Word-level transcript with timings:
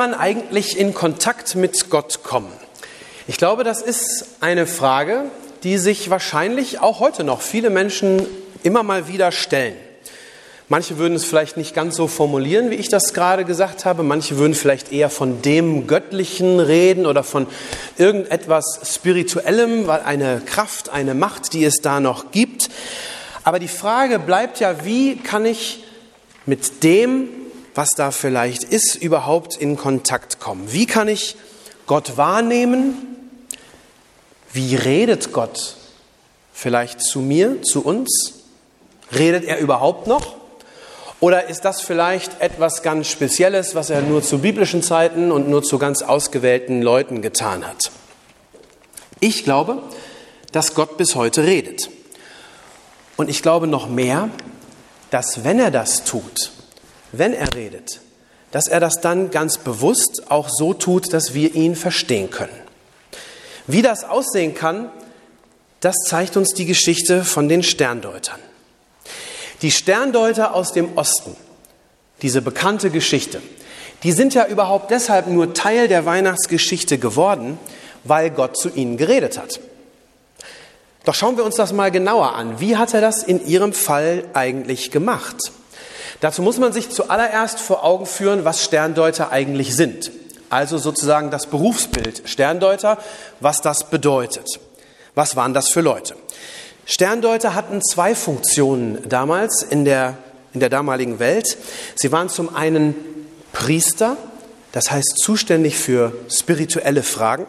Man 0.00 0.14
eigentlich 0.14 0.78
in 0.78 0.94
Kontakt 0.94 1.56
mit 1.56 1.90
Gott 1.90 2.22
kommen? 2.22 2.50
Ich 3.26 3.36
glaube, 3.36 3.64
das 3.64 3.82
ist 3.82 4.24
eine 4.40 4.66
Frage, 4.66 5.24
die 5.62 5.76
sich 5.76 6.08
wahrscheinlich 6.08 6.80
auch 6.80 7.00
heute 7.00 7.22
noch 7.22 7.42
viele 7.42 7.68
Menschen 7.68 8.24
immer 8.62 8.82
mal 8.82 9.08
wieder 9.08 9.30
stellen. 9.30 9.76
Manche 10.70 10.96
würden 10.96 11.16
es 11.16 11.26
vielleicht 11.26 11.58
nicht 11.58 11.74
ganz 11.74 11.96
so 11.96 12.06
formulieren, 12.06 12.70
wie 12.70 12.76
ich 12.76 12.88
das 12.88 13.12
gerade 13.12 13.44
gesagt 13.44 13.84
habe. 13.84 14.02
Manche 14.02 14.38
würden 14.38 14.54
vielleicht 14.54 14.90
eher 14.90 15.10
von 15.10 15.42
dem 15.42 15.86
Göttlichen 15.86 16.60
reden 16.60 17.04
oder 17.04 17.22
von 17.22 17.46
irgendetwas 17.98 18.80
Spirituellem, 18.94 19.86
weil 19.86 20.00
eine 20.00 20.40
Kraft, 20.46 20.88
eine 20.88 21.12
Macht, 21.12 21.52
die 21.52 21.62
es 21.62 21.82
da 21.82 22.00
noch 22.00 22.30
gibt. 22.30 22.70
Aber 23.44 23.58
die 23.58 23.68
Frage 23.68 24.18
bleibt 24.18 24.60
ja, 24.60 24.82
wie 24.82 25.16
kann 25.16 25.44
ich 25.44 25.84
mit 26.46 26.84
dem, 26.84 27.28
was 27.80 27.94
da 27.94 28.10
vielleicht 28.10 28.62
ist, 28.62 28.94
überhaupt 28.94 29.56
in 29.56 29.78
Kontakt 29.78 30.38
kommen? 30.38 30.70
Wie 30.70 30.84
kann 30.84 31.08
ich 31.08 31.36
Gott 31.86 32.18
wahrnehmen? 32.18 32.94
Wie 34.52 34.76
redet 34.76 35.32
Gott 35.32 35.76
vielleicht 36.52 37.00
zu 37.00 37.20
mir, 37.20 37.62
zu 37.62 37.82
uns? 37.82 38.34
Redet 39.16 39.44
er 39.44 39.60
überhaupt 39.60 40.06
noch? 40.06 40.36
Oder 41.20 41.48
ist 41.48 41.64
das 41.64 41.80
vielleicht 41.80 42.42
etwas 42.42 42.82
ganz 42.82 43.08
Spezielles, 43.08 43.74
was 43.74 43.88
er 43.88 44.02
nur 44.02 44.22
zu 44.22 44.40
biblischen 44.40 44.82
Zeiten 44.82 45.32
und 45.32 45.48
nur 45.48 45.62
zu 45.62 45.78
ganz 45.78 46.02
ausgewählten 46.02 46.82
Leuten 46.82 47.22
getan 47.22 47.66
hat? 47.66 47.90
Ich 49.20 49.42
glaube, 49.42 49.78
dass 50.52 50.74
Gott 50.74 50.98
bis 50.98 51.14
heute 51.14 51.44
redet. 51.44 51.88
Und 53.16 53.30
ich 53.30 53.40
glaube 53.40 53.66
noch 53.66 53.88
mehr, 53.88 54.28
dass 55.10 55.44
wenn 55.44 55.58
er 55.58 55.70
das 55.70 56.04
tut, 56.04 56.52
wenn 57.12 57.32
er 57.34 57.54
redet, 57.54 58.00
dass 58.50 58.66
er 58.66 58.80
das 58.80 59.00
dann 59.00 59.30
ganz 59.30 59.58
bewusst 59.58 60.30
auch 60.30 60.48
so 60.48 60.74
tut, 60.74 61.12
dass 61.12 61.34
wir 61.34 61.54
ihn 61.54 61.76
verstehen 61.76 62.30
können. 62.30 62.56
Wie 63.66 63.82
das 63.82 64.04
aussehen 64.04 64.54
kann, 64.54 64.90
das 65.80 65.96
zeigt 66.06 66.36
uns 66.36 66.50
die 66.54 66.66
Geschichte 66.66 67.24
von 67.24 67.48
den 67.48 67.62
Sterndeutern. 67.62 68.40
Die 69.62 69.70
Sterndeuter 69.70 70.54
aus 70.54 70.72
dem 70.72 70.96
Osten, 70.96 71.36
diese 72.22 72.42
bekannte 72.42 72.90
Geschichte, 72.90 73.40
die 74.02 74.12
sind 74.12 74.34
ja 74.34 74.46
überhaupt 74.46 74.90
deshalb 74.90 75.26
nur 75.26 75.52
Teil 75.52 75.86
der 75.88 76.06
Weihnachtsgeschichte 76.06 76.98
geworden, 76.98 77.58
weil 78.04 78.30
Gott 78.30 78.56
zu 78.56 78.70
ihnen 78.70 78.96
geredet 78.96 79.38
hat. 79.38 79.60
Doch 81.04 81.14
schauen 81.14 81.36
wir 81.36 81.44
uns 81.44 81.56
das 81.56 81.72
mal 81.72 81.90
genauer 81.90 82.34
an. 82.34 82.60
Wie 82.60 82.76
hat 82.76 82.94
er 82.94 83.00
das 83.00 83.22
in 83.22 83.46
ihrem 83.46 83.72
Fall 83.72 84.24
eigentlich 84.32 84.90
gemacht? 84.90 85.36
Dazu 86.20 86.42
muss 86.42 86.58
man 86.58 86.72
sich 86.72 86.90
zuallererst 86.90 87.58
vor 87.60 87.82
Augen 87.84 88.06
führen, 88.06 88.44
was 88.44 88.62
Sterndeuter 88.62 89.32
eigentlich 89.32 89.74
sind. 89.74 90.10
Also 90.50 90.78
sozusagen 90.78 91.30
das 91.30 91.46
Berufsbild 91.46 92.22
Sterndeuter, 92.26 92.98
was 93.40 93.62
das 93.62 93.88
bedeutet. 93.88 94.46
Was 95.14 95.36
waren 95.36 95.54
das 95.54 95.68
für 95.68 95.80
Leute? 95.80 96.14
Sterndeuter 96.84 97.54
hatten 97.54 97.80
zwei 97.82 98.14
Funktionen 98.14 99.08
damals 99.08 99.62
in 99.62 99.84
der, 99.84 100.18
in 100.52 100.60
der 100.60 100.68
damaligen 100.68 101.20
Welt. 101.20 101.56
Sie 101.94 102.10
waren 102.12 102.28
zum 102.28 102.54
einen 102.54 102.94
Priester, 103.52 104.16
das 104.72 104.90
heißt 104.90 105.18
zuständig 105.18 105.76
für 105.76 106.12
spirituelle 106.28 107.02
Fragen. 107.02 107.46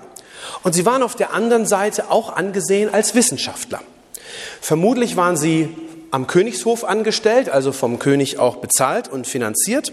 Und 0.63 0.73
sie 0.73 0.85
waren 0.85 1.03
auf 1.03 1.15
der 1.15 1.33
anderen 1.33 1.65
Seite 1.65 2.09
auch 2.09 2.35
angesehen 2.35 2.93
als 2.93 3.15
Wissenschaftler. 3.15 3.81
Vermutlich 4.61 5.17
waren 5.17 5.37
sie 5.37 5.75
am 6.11 6.27
Königshof 6.27 6.83
angestellt, 6.83 7.49
also 7.49 7.71
vom 7.71 7.99
König 7.99 8.37
auch 8.37 8.57
bezahlt 8.57 9.07
und 9.07 9.27
finanziert 9.27 9.91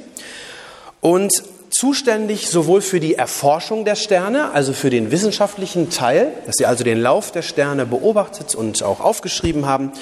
und 1.00 1.32
zuständig 1.70 2.48
sowohl 2.48 2.80
für 2.80 2.98
die 2.98 3.14
Erforschung 3.14 3.84
der 3.84 3.94
Sterne, 3.94 4.52
also 4.52 4.72
für 4.72 4.90
den 4.90 5.10
wissenschaftlichen 5.10 5.90
Teil, 5.90 6.32
dass 6.46 6.56
sie 6.58 6.66
also 6.66 6.82
den 6.82 7.00
Lauf 7.00 7.30
der 7.30 7.42
Sterne 7.42 7.86
beobachtet 7.86 8.54
und 8.54 8.82
auch 8.82 9.00
aufgeschrieben 9.00 9.66
haben. 9.66 9.92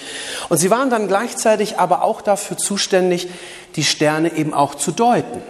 Und 0.48 0.58
sie 0.58 0.70
waren 0.70 0.90
dann 0.90 1.08
gleichzeitig 1.08 1.78
aber 1.78 2.02
auch 2.02 2.22
dafür 2.22 2.56
zuständig, 2.56 3.28
die 3.74 3.84
Sterne 3.84 4.36
eben 4.36 4.54
auch 4.54 4.74
zu 4.74 4.92
deuten. 4.92 5.42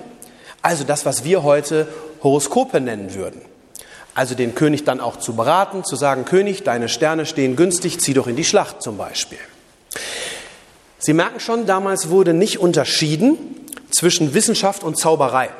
Also 0.62 0.84
das, 0.84 1.04
was 1.04 1.22
wir 1.24 1.42
heute 1.42 1.86
Horoskope 2.22 2.80
nennen 2.80 3.14
würden. 3.14 3.40
Also 4.14 4.34
den 4.34 4.54
König 4.54 4.84
dann 4.84 5.00
auch 5.00 5.16
zu 5.16 5.34
beraten, 5.36 5.84
zu 5.84 5.94
sagen, 5.94 6.24
König, 6.24 6.64
deine 6.64 6.88
Sterne 6.88 7.26
stehen 7.26 7.54
günstig, 7.54 8.00
zieh 8.00 8.14
doch 8.14 8.26
in 8.26 8.36
die 8.36 8.44
Schlacht 8.44 8.82
zum 8.82 8.96
Beispiel. 8.96 9.38
Sie 10.98 11.12
merken 11.12 11.40
schon, 11.40 11.66
damals 11.66 12.08
wurde 12.08 12.32
nicht 12.32 12.58
unterschieden 12.58 13.36
zwischen 13.90 14.34
Wissenschaft 14.34 14.82
und 14.82 14.98
Zauberei. 14.98 15.50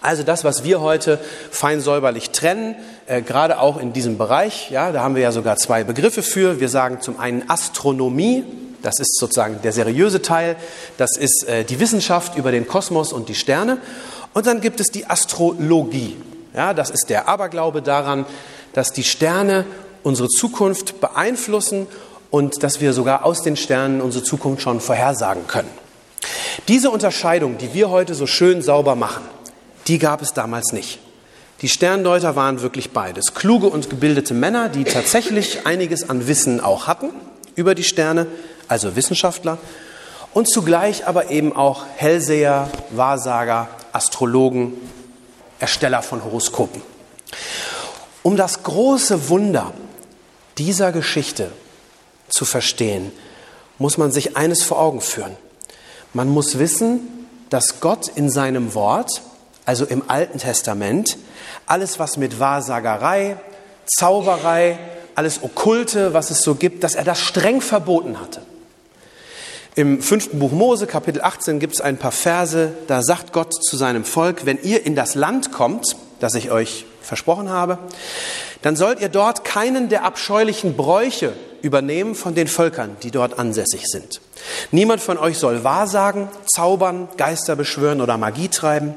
Also 0.00 0.22
das, 0.22 0.44
was 0.44 0.64
wir 0.64 0.80
heute 0.80 1.18
fein 1.50 1.80
säuberlich 1.80 2.30
trennen, 2.30 2.76
äh, 3.06 3.22
gerade 3.22 3.58
auch 3.58 3.80
in 3.80 3.94
diesem 3.94 4.18
Bereich, 4.18 4.70
ja, 4.70 4.92
da 4.92 5.02
haben 5.02 5.14
wir 5.14 5.22
ja 5.22 5.32
sogar 5.32 5.56
zwei 5.56 5.82
Begriffe 5.82 6.22
für. 6.22 6.60
Wir 6.60 6.68
sagen 6.68 7.00
zum 7.00 7.18
einen 7.18 7.48
Astronomie, 7.48 8.44
das 8.82 9.00
ist 9.00 9.18
sozusagen 9.18 9.60
der 9.62 9.72
seriöse 9.72 10.20
Teil, 10.20 10.56
das 10.98 11.16
ist 11.16 11.48
äh, 11.48 11.64
die 11.64 11.80
Wissenschaft 11.80 12.36
über 12.36 12.52
den 12.52 12.68
Kosmos 12.68 13.14
und 13.14 13.30
die 13.30 13.34
Sterne. 13.34 13.78
Und 14.34 14.46
dann 14.46 14.60
gibt 14.60 14.78
es 14.78 14.88
die 14.88 15.06
Astrologie. 15.06 16.16
Ja, 16.54 16.74
das 16.74 16.90
ist 16.90 17.06
der 17.08 17.26
Aberglaube 17.26 17.80
daran, 17.80 18.26
dass 18.74 18.92
die 18.92 19.04
Sterne 19.04 19.64
unsere 20.02 20.28
Zukunft 20.28 21.00
beeinflussen 21.00 21.86
und 22.34 22.64
dass 22.64 22.80
wir 22.80 22.92
sogar 22.92 23.24
aus 23.24 23.42
den 23.42 23.56
Sternen 23.56 24.00
unsere 24.00 24.24
Zukunft 24.24 24.60
schon 24.60 24.80
vorhersagen 24.80 25.46
können. 25.46 25.70
Diese 26.66 26.90
Unterscheidung, 26.90 27.58
die 27.58 27.74
wir 27.74 27.90
heute 27.90 28.16
so 28.16 28.26
schön 28.26 28.60
sauber 28.60 28.96
machen, 28.96 29.22
die 29.86 30.00
gab 30.00 30.20
es 30.20 30.32
damals 30.32 30.72
nicht. 30.72 30.98
Die 31.62 31.68
Sterndeuter 31.68 32.34
waren 32.34 32.60
wirklich 32.60 32.90
beides. 32.90 33.34
Kluge 33.34 33.68
und 33.68 33.88
gebildete 33.88 34.34
Männer, 34.34 34.68
die 34.68 34.82
tatsächlich 34.82 35.64
einiges 35.64 36.10
an 36.10 36.26
Wissen 36.26 36.58
auch 36.58 36.88
hatten 36.88 37.10
über 37.54 37.76
die 37.76 37.84
Sterne, 37.84 38.26
also 38.66 38.96
Wissenschaftler, 38.96 39.58
und 40.32 40.50
zugleich 40.50 41.06
aber 41.06 41.30
eben 41.30 41.54
auch 41.54 41.84
Hellseher, 41.94 42.68
Wahrsager, 42.90 43.68
Astrologen, 43.92 44.72
Ersteller 45.60 46.02
von 46.02 46.24
Horoskopen. 46.24 46.82
Um 48.24 48.36
das 48.36 48.64
große 48.64 49.28
Wunder 49.28 49.72
dieser 50.58 50.90
Geschichte 50.90 51.52
zu 52.28 52.44
verstehen, 52.44 53.12
muss 53.78 53.98
man 53.98 54.12
sich 54.12 54.36
eines 54.36 54.62
vor 54.62 54.80
Augen 54.80 55.00
führen. 55.00 55.36
Man 56.12 56.28
muss 56.28 56.58
wissen, 56.58 57.00
dass 57.50 57.80
Gott 57.80 58.08
in 58.08 58.30
seinem 58.30 58.74
Wort, 58.74 59.22
also 59.66 59.84
im 59.84 60.02
Alten 60.08 60.38
Testament, 60.38 61.18
alles, 61.66 61.98
was 61.98 62.16
mit 62.16 62.38
Wahrsagerei, 62.38 63.36
Zauberei, 63.86 64.78
alles 65.14 65.42
Okkulte, 65.42 66.14
was 66.14 66.30
es 66.30 66.42
so 66.42 66.54
gibt, 66.54 66.84
dass 66.84 66.94
er 66.94 67.04
das 67.04 67.20
streng 67.20 67.60
verboten 67.60 68.20
hatte. 68.20 68.42
Im 69.76 70.00
fünften 70.02 70.38
Buch 70.38 70.52
Mose, 70.52 70.86
Kapitel 70.86 71.20
18, 71.20 71.58
gibt 71.58 71.74
es 71.74 71.80
ein 71.80 71.96
paar 71.96 72.12
Verse, 72.12 72.72
da 72.86 73.02
sagt 73.02 73.32
Gott 73.32 73.52
zu 73.52 73.76
seinem 73.76 74.04
Volk, 74.04 74.46
wenn 74.46 74.62
ihr 74.62 74.86
in 74.86 74.94
das 74.94 75.16
Land 75.16 75.50
kommt, 75.50 75.96
das 76.20 76.36
ich 76.36 76.52
euch 76.52 76.86
versprochen 77.04 77.50
habe, 77.50 77.78
dann 78.62 78.76
sollt 78.76 79.00
ihr 79.00 79.08
dort 79.08 79.44
keinen 79.44 79.88
der 79.88 80.04
abscheulichen 80.04 80.76
Bräuche 80.76 81.34
übernehmen 81.62 82.14
von 82.14 82.34
den 82.34 82.48
Völkern, 82.48 82.96
die 83.02 83.10
dort 83.10 83.38
ansässig 83.38 83.82
sind. 83.86 84.20
Niemand 84.70 85.00
von 85.00 85.18
euch 85.18 85.38
soll 85.38 85.64
Wahrsagen, 85.64 86.28
zaubern, 86.46 87.08
Geister 87.16 87.56
beschwören 87.56 88.00
oder 88.00 88.18
Magie 88.18 88.48
treiben. 88.48 88.94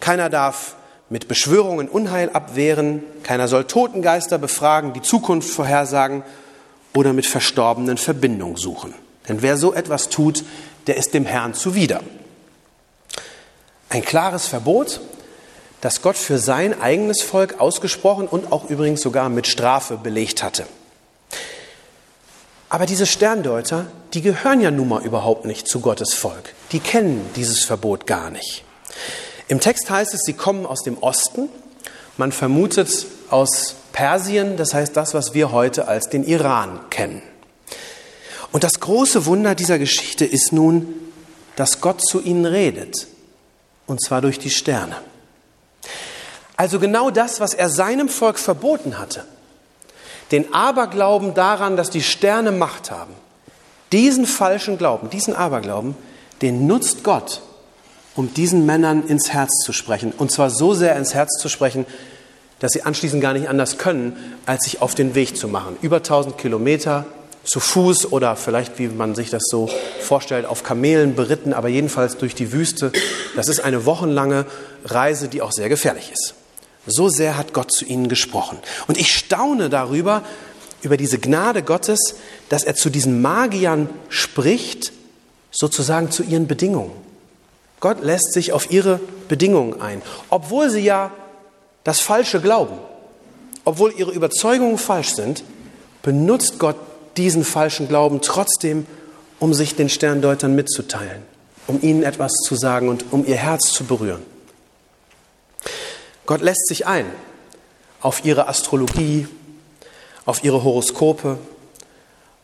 Keiner 0.00 0.30
darf 0.30 0.76
mit 1.08 1.28
Beschwörungen 1.28 1.88
Unheil 1.88 2.30
abwehren. 2.30 3.02
Keiner 3.22 3.48
soll 3.48 3.64
Totengeister 3.64 4.38
befragen, 4.38 4.92
die 4.92 5.02
Zukunft 5.02 5.50
vorhersagen 5.50 6.22
oder 6.94 7.12
mit 7.12 7.26
Verstorbenen 7.26 7.98
Verbindung 7.98 8.56
suchen. 8.56 8.94
Denn 9.28 9.42
wer 9.42 9.56
so 9.56 9.74
etwas 9.74 10.08
tut, 10.08 10.44
der 10.86 10.96
ist 10.96 11.14
dem 11.14 11.24
Herrn 11.24 11.54
zuwider. 11.54 12.00
Ein 13.88 14.02
klares 14.02 14.46
Verbot, 14.46 15.00
das 15.84 16.00
Gott 16.00 16.16
für 16.16 16.38
sein 16.38 16.80
eigenes 16.80 17.20
Volk 17.20 17.60
ausgesprochen 17.60 18.26
und 18.26 18.52
auch 18.52 18.70
übrigens 18.70 19.02
sogar 19.02 19.28
mit 19.28 19.46
Strafe 19.46 19.98
belegt 19.98 20.42
hatte. 20.42 20.64
Aber 22.70 22.86
diese 22.86 23.04
Sterndeuter, 23.04 23.84
die 24.14 24.22
gehören 24.22 24.62
ja 24.62 24.70
nun 24.70 24.88
mal 24.88 25.04
überhaupt 25.04 25.44
nicht 25.44 25.68
zu 25.68 25.80
Gottes 25.80 26.14
Volk. 26.14 26.54
Die 26.72 26.80
kennen 26.80 27.28
dieses 27.36 27.64
Verbot 27.64 28.06
gar 28.06 28.30
nicht. 28.30 28.64
Im 29.46 29.60
Text 29.60 29.90
heißt 29.90 30.14
es, 30.14 30.22
sie 30.24 30.32
kommen 30.32 30.64
aus 30.64 30.82
dem 30.84 30.96
Osten. 31.02 31.50
Man 32.16 32.32
vermutet 32.32 33.06
aus 33.28 33.74
Persien, 33.92 34.56
das 34.56 34.72
heißt 34.72 34.96
das, 34.96 35.12
was 35.12 35.34
wir 35.34 35.52
heute 35.52 35.86
als 35.86 36.08
den 36.08 36.24
Iran 36.24 36.80
kennen. 36.88 37.20
Und 38.52 38.64
das 38.64 38.80
große 38.80 39.26
Wunder 39.26 39.54
dieser 39.54 39.78
Geschichte 39.78 40.24
ist 40.24 40.50
nun, 40.50 40.94
dass 41.56 41.82
Gott 41.82 42.00
zu 42.00 42.22
ihnen 42.22 42.46
redet, 42.46 43.06
und 43.86 44.02
zwar 44.02 44.22
durch 44.22 44.38
die 44.38 44.50
Sterne. 44.50 44.96
Also 46.56 46.78
genau 46.78 47.10
das, 47.10 47.40
was 47.40 47.54
er 47.54 47.68
seinem 47.68 48.08
Volk 48.08 48.38
verboten 48.38 48.98
hatte. 48.98 49.24
Den 50.30 50.54
Aberglauben 50.54 51.34
daran, 51.34 51.76
dass 51.76 51.90
die 51.90 52.02
Sterne 52.02 52.52
Macht 52.52 52.90
haben. 52.90 53.14
Diesen 53.92 54.26
falschen 54.26 54.78
Glauben, 54.78 55.10
diesen 55.10 55.34
Aberglauben, 55.36 55.96
den 56.42 56.66
nutzt 56.66 57.04
Gott, 57.04 57.42
um 58.16 58.32
diesen 58.34 58.66
Männern 58.66 59.06
ins 59.06 59.32
Herz 59.32 59.50
zu 59.64 59.72
sprechen. 59.72 60.12
Und 60.16 60.30
zwar 60.32 60.50
so 60.50 60.74
sehr 60.74 60.96
ins 60.96 61.14
Herz 61.14 61.38
zu 61.38 61.48
sprechen, 61.48 61.86
dass 62.60 62.72
sie 62.72 62.82
anschließend 62.82 63.20
gar 63.20 63.34
nicht 63.34 63.48
anders 63.48 63.78
können, 63.78 64.16
als 64.46 64.64
sich 64.64 64.80
auf 64.80 64.94
den 64.94 65.14
Weg 65.14 65.36
zu 65.36 65.48
machen. 65.48 65.76
Über 65.82 65.96
1000 65.96 66.38
Kilometer 66.38 67.04
zu 67.44 67.60
Fuß 67.60 68.12
oder 68.12 68.36
vielleicht, 68.36 68.78
wie 68.78 68.88
man 68.88 69.14
sich 69.14 69.30
das 69.30 69.42
so 69.50 69.68
vorstellt, 70.00 70.46
auf 70.46 70.62
Kamelen 70.62 71.14
beritten, 71.14 71.52
aber 71.52 71.68
jedenfalls 71.68 72.16
durch 72.16 72.34
die 72.34 72.52
Wüste. 72.52 72.90
Das 73.36 73.48
ist 73.48 73.60
eine 73.60 73.84
wochenlange 73.84 74.46
Reise, 74.84 75.28
die 75.28 75.42
auch 75.42 75.52
sehr 75.52 75.68
gefährlich 75.68 76.10
ist. 76.12 76.34
So 76.86 77.08
sehr 77.08 77.36
hat 77.36 77.52
Gott 77.52 77.72
zu 77.72 77.84
ihnen 77.84 78.08
gesprochen. 78.08 78.58
Und 78.86 78.98
ich 78.98 79.14
staune 79.14 79.70
darüber, 79.70 80.22
über 80.82 80.96
diese 80.96 81.18
Gnade 81.18 81.62
Gottes, 81.62 82.16
dass 82.48 82.64
er 82.64 82.74
zu 82.74 82.90
diesen 82.90 83.22
Magiern 83.22 83.88
spricht, 84.08 84.92
sozusagen 85.50 86.10
zu 86.10 86.22
ihren 86.22 86.46
Bedingungen. 86.46 86.92
Gott 87.80 88.02
lässt 88.02 88.32
sich 88.32 88.52
auf 88.52 88.70
ihre 88.70 89.00
Bedingungen 89.28 89.80
ein, 89.80 90.02
obwohl 90.30 90.70
sie 90.70 90.80
ja 90.80 91.10
das 91.84 92.00
Falsche 92.00 92.40
glauben, 92.40 92.78
obwohl 93.64 93.92
ihre 93.96 94.10
Überzeugungen 94.12 94.78
falsch 94.78 95.14
sind, 95.14 95.44
benutzt 96.02 96.58
Gott 96.58 96.76
diesen 97.16 97.44
falschen 97.44 97.88
Glauben 97.88 98.20
trotzdem, 98.20 98.86
um 99.38 99.54
sich 99.54 99.76
den 99.76 99.88
Sterndeutern 99.88 100.54
mitzuteilen, 100.54 101.22
um 101.66 101.80
ihnen 101.82 102.02
etwas 102.02 102.32
zu 102.44 102.56
sagen 102.56 102.88
und 102.88 103.06
um 103.10 103.26
ihr 103.26 103.36
Herz 103.36 103.72
zu 103.72 103.84
berühren. 103.84 104.22
Gott 106.26 106.40
lässt 106.40 106.66
sich 106.68 106.86
ein 106.86 107.06
auf 108.00 108.24
ihre 108.24 108.48
Astrologie, 108.48 109.26
auf 110.26 110.44
ihre 110.44 110.62
Horoskope, 110.62 111.38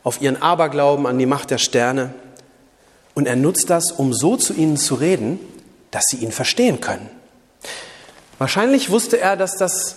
auf 0.03 0.21
ihren 0.21 0.41
Aberglauben 0.41 1.07
an 1.07 1.19
die 1.19 1.27
Macht 1.27 1.51
der 1.51 1.59
Sterne. 1.59 2.15
Und 3.15 3.27
er 3.27 3.37
nutzt 3.37 3.69
das, 3.69 3.91
um 3.93 4.15
so 4.15 4.37
zu 4.37 4.55
ihnen 4.55 4.77
zu 4.77 4.95
reden, 4.95 5.39
dass 5.91 6.05
sie 6.09 6.19
ihn 6.19 6.33
verstehen 6.33 6.81
können. 6.81 7.09
Wahrscheinlich 8.39 8.91
wusste 8.91 9.21
er, 9.21 9.37
dass 9.37 9.57
das 9.57 9.97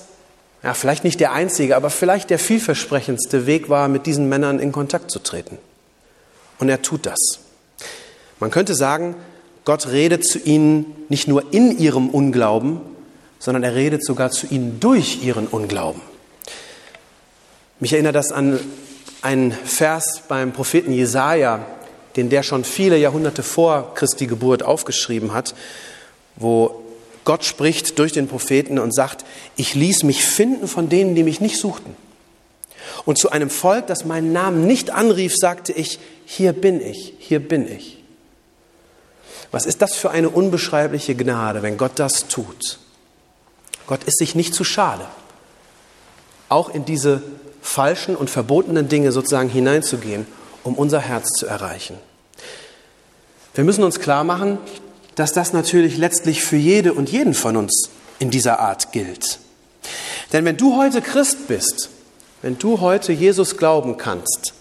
ja, 0.64 0.74
vielleicht 0.74 1.04
nicht 1.04 1.20
der 1.20 1.34
einzige, 1.34 1.76
aber 1.76 1.90
vielleicht 1.90 2.30
der 2.30 2.40
vielversprechendste 2.40 3.46
Weg 3.46 3.70
war, 3.70 3.88
mit 3.88 4.06
diesen 4.06 4.28
Männern 4.30 4.60
in 4.60 4.72
Kontakt 4.72 5.12
zu 5.12 5.20
treten. 5.20 5.58
Und 6.60 6.70
er 6.70 6.82
tut 6.82 7.06
das. 7.06 7.40
Man 8.40 8.52
könnte 8.52 8.76
sagen, 8.76 9.16
Gott 9.66 9.88
redet 9.88 10.26
zu 10.26 10.40
ihnen 10.40 11.06
nicht 11.10 11.28
nur 11.28 11.54
in 11.54 11.78
ihrem 11.78 12.10
Unglauben, 12.10 12.82
sondern 13.44 13.64
er 13.64 13.76
redet 13.76 14.06
sogar 14.06 14.32
zu 14.32 14.48
ihnen 14.48 14.80
durch 14.80 15.22
ihren 15.22 15.48
Unglauben. 15.48 16.02
Mich 17.82 17.92
erinnert 17.92 18.16
das 18.16 18.32
an 18.32 18.58
einen 19.22 19.52
Vers 19.52 20.22
beim 20.30 20.54
Propheten 20.54 20.94
Jesaja, 20.94 21.66
den 22.16 22.30
der 22.30 22.44
schon 22.44 22.64
viele 22.64 22.98
Jahrhunderte 22.98 23.44
vor 23.44 23.96
Christi 23.96 24.28
Geburt 24.28 24.64
aufgeschrieben 24.64 25.34
hat, 25.34 25.56
wo 26.38 26.86
Gott 27.26 27.44
spricht 27.44 28.00
durch 28.00 28.14
den 28.14 28.30
Propheten 28.30 28.80
und 28.80 28.96
sagt, 28.96 29.26
ich 29.58 29.76
ließ 29.76 30.04
mich 30.04 30.24
finden 30.24 30.70
von 30.70 30.88
denen, 30.88 31.14
die 31.14 31.24
mich 31.24 31.42
nicht 31.42 31.60
suchten. 31.60 31.98
Und 33.04 33.18
zu 33.18 33.30
einem 33.30 33.50
Volk, 33.50 33.88
das 33.88 34.06
meinen 34.06 34.32
Namen 34.32 34.68
nicht 34.68 34.90
anrief, 34.90 35.36
sagte 35.36 35.74
ich, 35.74 36.00
hier 36.26 36.54
bin 36.54 36.80
ich, 36.80 37.14
hier 37.20 37.46
bin 37.46 37.70
ich. 37.70 38.02
Was 39.52 39.66
ist 39.66 39.82
das 39.82 39.96
für 39.96 40.12
eine 40.12 40.30
unbeschreibliche 40.30 41.14
Gnade, 41.14 41.62
wenn 41.62 41.76
Gott 41.76 42.00
das 42.00 42.30
tut? 42.30 42.80
Gott 43.88 44.04
ist 44.04 44.18
sich 44.18 44.36
nicht 44.36 44.54
zu 44.54 44.64
schade, 44.64 45.06
auch 46.50 46.74
in 46.74 46.86
diese 46.86 47.22
falschen 47.62 48.16
und 48.16 48.30
verbotenen 48.30 48.90
Dinge 48.90 49.12
sozusagen 49.12 49.50
hineinzugehen, 49.50 50.26
um 50.64 50.76
unser 50.76 51.00
Herz 51.00 51.30
zu 51.32 51.46
erreichen. 51.46 51.98
Wir 53.54 53.64
müssen 53.64 53.84
uns 53.84 54.00
klar 54.00 54.24
machen, 54.24 54.58
dass 55.16 55.34
das 55.34 55.54
natürlich 55.54 55.98
letztlich 55.98 56.44
für 56.44 56.56
jede 56.56 56.94
und 56.94 57.12
jeden 57.12 57.34
von 57.34 57.58
uns 57.58 57.90
in 58.20 58.32
dieser 58.32 58.60
Art 58.60 58.92
gilt. 58.92 59.40
Denn 60.32 60.46
wenn 60.46 60.58
du 60.58 60.76
heute 60.76 61.02
Christ 61.02 61.48
bist, 61.48 61.90
wenn 62.42 62.58
du 62.58 62.82
heute 62.82 63.14
Jesus 63.14 63.58
glauben 63.58 63.98
kannst, 63.98 64.54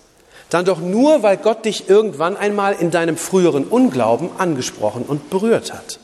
dann 0.51 0.67
doch 0.67 0.81
nur, 0.81 1.23
weil 1.23 1.39
Gott 1.39 1.65
dich 1.65 1.89
irgendwann 1.89 2.37
einmal 2.37 2.75
in 2.75 2.91
deinem 2.91 3.17
früheren 3.17 3.65
Unglauben 3.65 4.29
angesprochen 4.37 5.05
und 5.05 5.31
berührt 5.31 5.73
hat. 5.73 5.99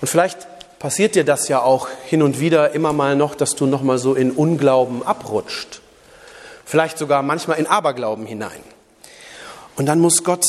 Und 0.00 0.08
vielleicht 0.08 0.48
passiert 0.82 1.14
dir 1.14 1.22
das 1.22 1.46
ja 1.46 1.62
auch 1.62 1.86
hin 2.06 2.22
und 2.22 2.40
wieder 2.40 2.72
immer 2.72 2.92
mal 2.92 3.14
noch, 3.14 3.36
dass 3.36 3.54
du 3.54 3.66
noch 3.66 3.82
mal 3.82 3.98
so 3.98 4.14
in 4.14 4.32
Unglauben 4.32 5.06
abrutscht. 5.06 5.80
Vielleicht 6.64 6.98
sogar 6.98 7.22
manchmal 7.22 7.60
in 7.60 7.68
Aberglauben 7.68 8.26
hinein. 8.26 8.58
Und 9.76 9.86
dann 9.86 10.00
muss 10.00 10.24
Gott 10.24 10.44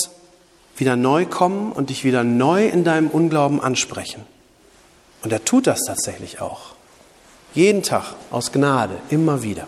wieder 0.75 0.95
neu 0.95 1.27
kommen 1.27 1.71
und 1.71 1.91
dich 1.91 2.03
wieder 2.03 2.23
neu 2.23 2.65
in 2.65 2.83
deinem 2.83 3.09
Unglauben 3.09 3.61
ansprechen. 3.61 4.25
Und 5.21 5.31
er 5.31 5.45
tut 5.45 5.67
das 5.67 5.81
tatsächlich 5.85 6.41
auch. 6.41 6.73
Jeden 7.53 7.83
Tag 7.83 8.15
aus 8.31 8.51
Gnade, 8.51 8.95
immer 9.11 9.43
wieder. 9.43 9.67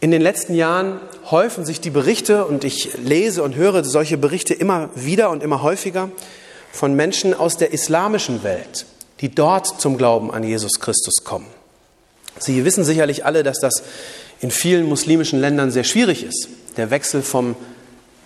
In 0.00 0.10
den 0.10 0.22
letzten 0.22 0.54
Jahren 0.54 1.02
häufen 1.30 1.66
sich 1.66 1.82
die 1.82 1.90
Berichte 1.90 2.46
und 2.46 2.64
ich 2.64 2.96
lese 2.96 3.42
und 3.42 3.56
höre 3.56 3.84
solche 3.84 4.16
Berichte 4.16 4.54
immer 4.54 4.88
wieder 4.94 5.28
und 5.28 5.42
immer 5.42 5.62
häufiger 5.62 6.08
von 6.72 6.94
Menschen 6.94 7.34
aus 7.34 7.58
der 7.58 7.74
islamischen 7.74 8.42
Welt, 8.42 8.86
die 9.22 9.34
dort 9.34 9.80
zum 9.80 9.96
Glauben 9.96 10.30
an 10.30 10.44
Jesus 10.44 10.80
Christus 10.80 11.24
kommen. 11.24 11.46
Sie 12.38 12.64
wissen 12.64 12.84
sicherlich 12.84 13.24
alle, 13.24 13.42
dass 13.42 13.58
das 13.60 13.82
in 14.40 14.50
vielen 14.50 14.88
muslimischen 14.88 15.40
Ländern 15.40 15.70
sehr 15.70 15.84
schwierig 15.84 16.24
ist. 16.24 16.48
Der 16.76 16.90
Wechsel 16.90 17.22
vom 17.22 17.54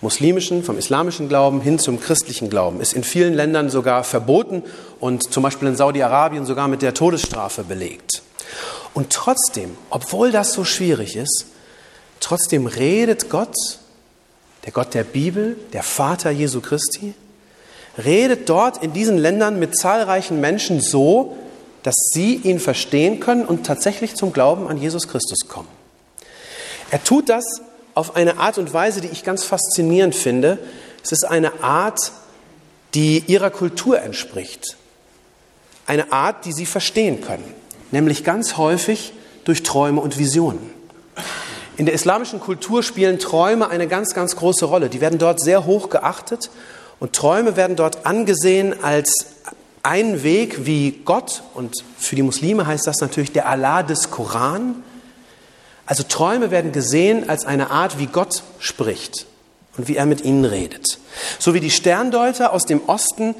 muslimischen, 0.01 0.63
vom 0.63 0.77
islamischen 0.77 1.29
Glauben 1.29 1.61
hin 1.61 1.79
zum 1.79 1.99
christlichen 1.99 2.49
Glauben 2.49 2.81
ist 2.81 2.93
in 2.93 3.03
vielen 3.03 3.33
Ländern 3.33 3.69
sogar 3.69 4.03
verboten 4.03 4.63
und 4.99 5.31
zum 5.31 5.43
Beispiel 5.43 5.67
in 5.67 5.75
Saudi-Arabien 5.75 6.45
sogar 6.45 6.67
mit 6.67 6.81
der 6.81 6.93
Todesstrafe 6.93 7.63
belegt. 7.63 8.23
Und 8.93 9.11
trotzdem, 9.11 9.77
obwohl 9.89 10.31
das 10.31 10.53
so 10.53 10.63
schwierig 10.63 11.15
ist, 11.15 11.45
trotzdem 12.19 12.65
redet 12.65 13.29
Gott, 13.29 13.55
der 14.65 14.71
Gott 14.71 14.93
der 14.95 15.03
Bibel, 15.03 15.57
der 15.73 15.83
Vater 15.83 16.31
Jesu 16.31 16.61
Christi, 16.61 17.13
redet 18.03 18.49
dort 18.49 18.83
in 18.83 18.93
diesen 18.93 19.17
Ländern 19.17 19.59
mit 19.59 19.77
zahlreichen 19.77 20.39
Menschen 20.39 20.81
so, 20.81 21.35
dass 21.83 21.95
sie 22.11 22.35
ihn 22.35 22.59
verstehen 22.59 23.19
können 23.19 23.45
und 23.45 23.65
tatsächlich 23.65 24.15
zum 24.15 24.33
Glauben 24.33 24.67
an 24.67 24.77
Jesus 24.77 25.07
Christus 25.07 25.47
kommen. 25.47 25.69
Er 26.91 27.03
tut 27.03 27.29
das 27.29 27.45
auf 27.93 28.15
eine 28.15 28.37
Art 28.37 28.57
und 28.57 28.73
Weise, 28.73 29.01
die 29.01 29.07
ich 29.07 29.23
ganz 29.23 29.43
faszinierend 29.43 30.15
finde. 30.15 30.59
Es 31.03 31.11
ist 31.11 31.23
eine 31.23 31.63
Art, 31.63 32.11
die 32.93 33.23
ihrer 33.27 33.49
Kultur 33.49 34.01
entspricht. 34.01 34.77
Eine 35.85 36.11
Art, 36.11 36.45
die 36.45 36.51
sie 36.51 36.65
verstehen 36.65 37.21
können, 37.21 37.53
nämlich 37.91 38.23
ganz 38.23 38.57
häufig 38.57 39.13
durch 39.45 39.63
Träume 39.63 40.01
und 40.01 40.17
Visionen. 40.17 40.69
In 41.77 41.85
der 41.85 41.95
islamischen 41.95 42.39
Kultur 42.39 42.83
spielen 42.83 43.19
Träume 43.19 43.69
eine 43.69 43.87
ganz, 43.87 44.13
ganz 44.13 44.35
große 44.35 44.65
Rolle. 44.65 44.89
Die 44.89 44.99
werden 44.99 45.19
dort 45.19 45.39
sehr 45.39 45.65
hoch 45.65 45.89
geachtet 45.89 46.49
und 46.99 47.13
Träume 47.13 47.55
werden 47.55 47.75
dort 47.75 48.05
angesehen 48.05 48.83
als 48.83 49.27
ein 49.83 50.23
Weg, 50.23 50.65
wie 50.65 51.01
Gott, 51.05 51.43
und 51.53 51.73
für 51.97 52.15
die 52.15 52.23
Muslime 52.23 52.67
heißt 52.67 52.87
das 52.87 52.99
natürlich 52.99 53.31
der 53.31 53.47
Allah 53.47 53.83
des 53.83 54.11
Koran, 54.11 54.83
also 55.85 56.03
Träume 56.03 56.51
werden 56.51 56.73
gesehen 56.73 57.29
als 57.29 57.45
eine 57.45 57.71
Art, 57.71 57.97
wie 57.97 58.07
Gott 58.07 58.43
spricht 58.59 59.25
und 59.77 59.87
wie 59.87 59.95
er 59.95 60.05
mit 60.05 60.21
ihnen 60.21 60.43
redet. 60.43 60.99
So 61.39 61.53
wie 61.53 61.61
die 61.61 61.71
Sterndeuter 61.71 62.51
aus 62.51 62.65
dem 62.65 62.81
Osten 62.87 63.33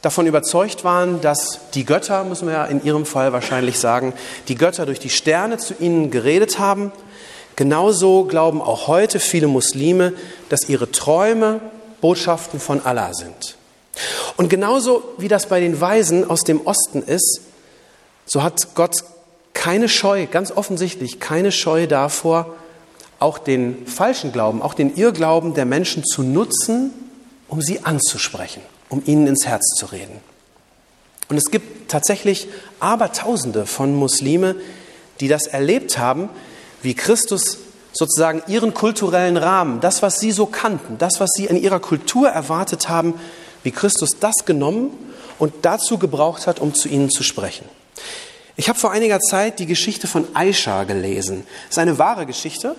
davon 0.00 0.26
überzeugt 0.26 0.84
waren, 0.84 1.20
dass 1.20 1.60
die 1.74 1.84
Götter, 1.84 2.24
muss 2.24 2.40
man 2.40 2.54
ja 2.54 2.64
in 2.64 2.82
ihrem 2.82 3.04
Fall 3.04 3.34
wahrscheinlich 3.34 3.78
sagen, 3.78 4.14
die 4.48 4.54
Götter 4.54 4.86
durch 4.86 5.00
die 5.00 5.10
Sterne 5.10 5.58
zu 5.58 5.74
ihnen 5.78 6.10
geredet 6.10 6.58
haben, 6.58 6.92
genauso 7.56 8.24
glauben 8.24 8.62
auch 8.62 8.86
heute 8.86 9.20
viele 9.20 9.48
Muslime, 9.48 10.14
dass 10.48 10.70
ihre 10.70 10.90
Träume 10.90 11.60
Botschaften 12.00 12.60
von 12.60 12.84
Allah 12.84 13.12
sind. 13.14 13.56
Und 14.36 14.48
genauso 14.48 15.02
wie 15.18 15.28
das 15.28 15.46
bei 15.46 15.60
den 15.60 15.80
Weisen 15.80 16.28
aus 16.28 16.42
dem 16.42 16.66
Osten 16.66 17.02
ist, 17.02 17.40
so 18.26 18.42
hat 18.42 18.74
Gott 18.74 19.04
keine 19.54 19.88
Scheu, 19.88 20.26
ganz 20.26 20.52
offensichtlich 20.52 21.18
keine 21.18 21.50
Scheu 21.50 21.86
davor, 21.86 22.54
auch 23.18 23.38
den 23.38 23.86
falschen 23.86 24.32
Glauben, 24.32 24.62
auch 24.62 24.74
den 24.74 24.94
Irrglauben 24.94 25.54
der 25.54 25.64
Menschen 25.64 26.04
zu 26.04 26.22
nutzen, 26.22 26.92
um 27.48 27.60
sie 27.60 27.84
anzusprechen, 27.84 28.62
um 28.88 29.02
ihnen 29.04 29.26
ins 29.26 29.46
Herz 29.46 29.66
zu 29.76 29.86
reden. 29.86 30.20
Und 31.28 31.36
es 31.36 31.50
gibt 31.50 31.90
tatsächlich 31.90 32.48
Abertausende 32.80 33.66
von 33.66 33.94
Muslime, 33.94 34.56
die 35.20 35.28
das 35.28 35.46
erlebt 35.46 35.98
haben, 35.98 36.30
wie 36.82 36.94
Christus 36.94 37.58
sozusagen 37.92 38.42
ihren 38.46 38.74
kulturellen 38.74 39.36
Rahmen, 39.36 39.80
das, 39.80 40.02
was 40.02 40.20
sie 40.20 40.32
so 40.32 40.46
kannten, 40.46 40.98
das, 40.98 41.20
was 41.20 41.30
sie 41.34 41.46
in 41.46 41.56
ihrer 41.56 41.80
Kultur 41.80 42.28
erwartet 42.28 42.88
haben, 42.88 43.14
wie 43.62 43.70
Christus 43.70 44.10
das 44.20 44.44
genommen 44.44 44.90
und 45.38 45.52
dazu 45.62 45.98
gebraucht 45.98 46.46
hat, 46.46 46.60
um 46.60 46.74
zu 46.74 46.88
ihnen 46.88 47.10
zu 47.10 47.22
sprechen. 47.22 47.64
Ich 48.56 48.68
habe 48.68 48.78
vor 48.78 48.90
einiger 48.90 49.20
Zeit 49.20 49.58
die 49.58 49.66
Geschichte 49.66 50.06
von 50.06 50.26
Aisha 50.34 50.84
gelesen. 50.84 51.46
Es 51.66 51.76
ist 51.76 51.78
eine 51.78 51.98
wahre 51.98 52.26
Geschichte, 52.26 52.74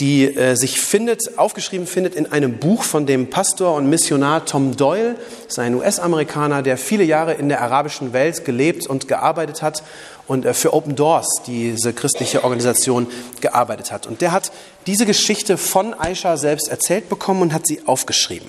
die 0.00 0.24
äh, 0.36 0.54
sich 0.54 0.80
findet, 0.80 1.38
aufgeschrieben 1.38 1.86
findet 1.86 2.14
in 2.14 2.30
einem 2.30 2.58
Buch 2.58 2.84
von 2.84 3.06
dem 3.06 3.30
Pastor 3.30 3.74
und 3.74 3.90
Missionar 3.90 4.44
Tom 4.44 4.76
Doyle. 4.76 5.16
Das 5.44 5.54
ist 5.54 5.58
ein 5.58 5.74
US-Amerikaner, 5.74 6.62
der 6.62 6.78
viele 6.78 7.02
Jahre 7.02 7.34
in 7.34 7.48
der 7.48 7.62
arabischen 7.62 8.12
Welt 8.12 8.44
gelebt 8.44 8.86
und 8.86 9.08
gearbeitet 9.08 9.62
hat 9.62 9.82
und 10.28 10.44
äh, 10.44 10.54
für 10.54 10.72
Open 10.72 10.94
Doors, 10.94 11.26
diese 11.46 11.92
christliche 11.92 12.44
Organisation, 12.44 13.08
gearbeitet 13.40 13.90
hat. 13.90 14.06
Und 14.06 14.20
der 14.20 14.30
hat 14.30 14.52
diese 14.86 15.06
Geschichte 15.06 15.56
von 15.56 15.94
Aisha 15.94 16.36
selbst 16.36 16.68
erzählt 16.68 17.08
bekommen 17.08 17.42
und 17.42 17.52
hat 17.52 17.66
sie 17.66 17.80
aufgeschrieben. 17.86 18.48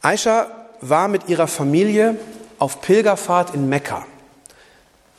Aisha 0.00 0.46
war 0.80 1.08
mit 1.08 1.28
ihrer 1.28 1.48
Familie 1.48 2.16
auf 2.58 2.80
Pilgerfahrt 2.82 3.54
in 3.54 3.68
Mekka. 3.68 4.06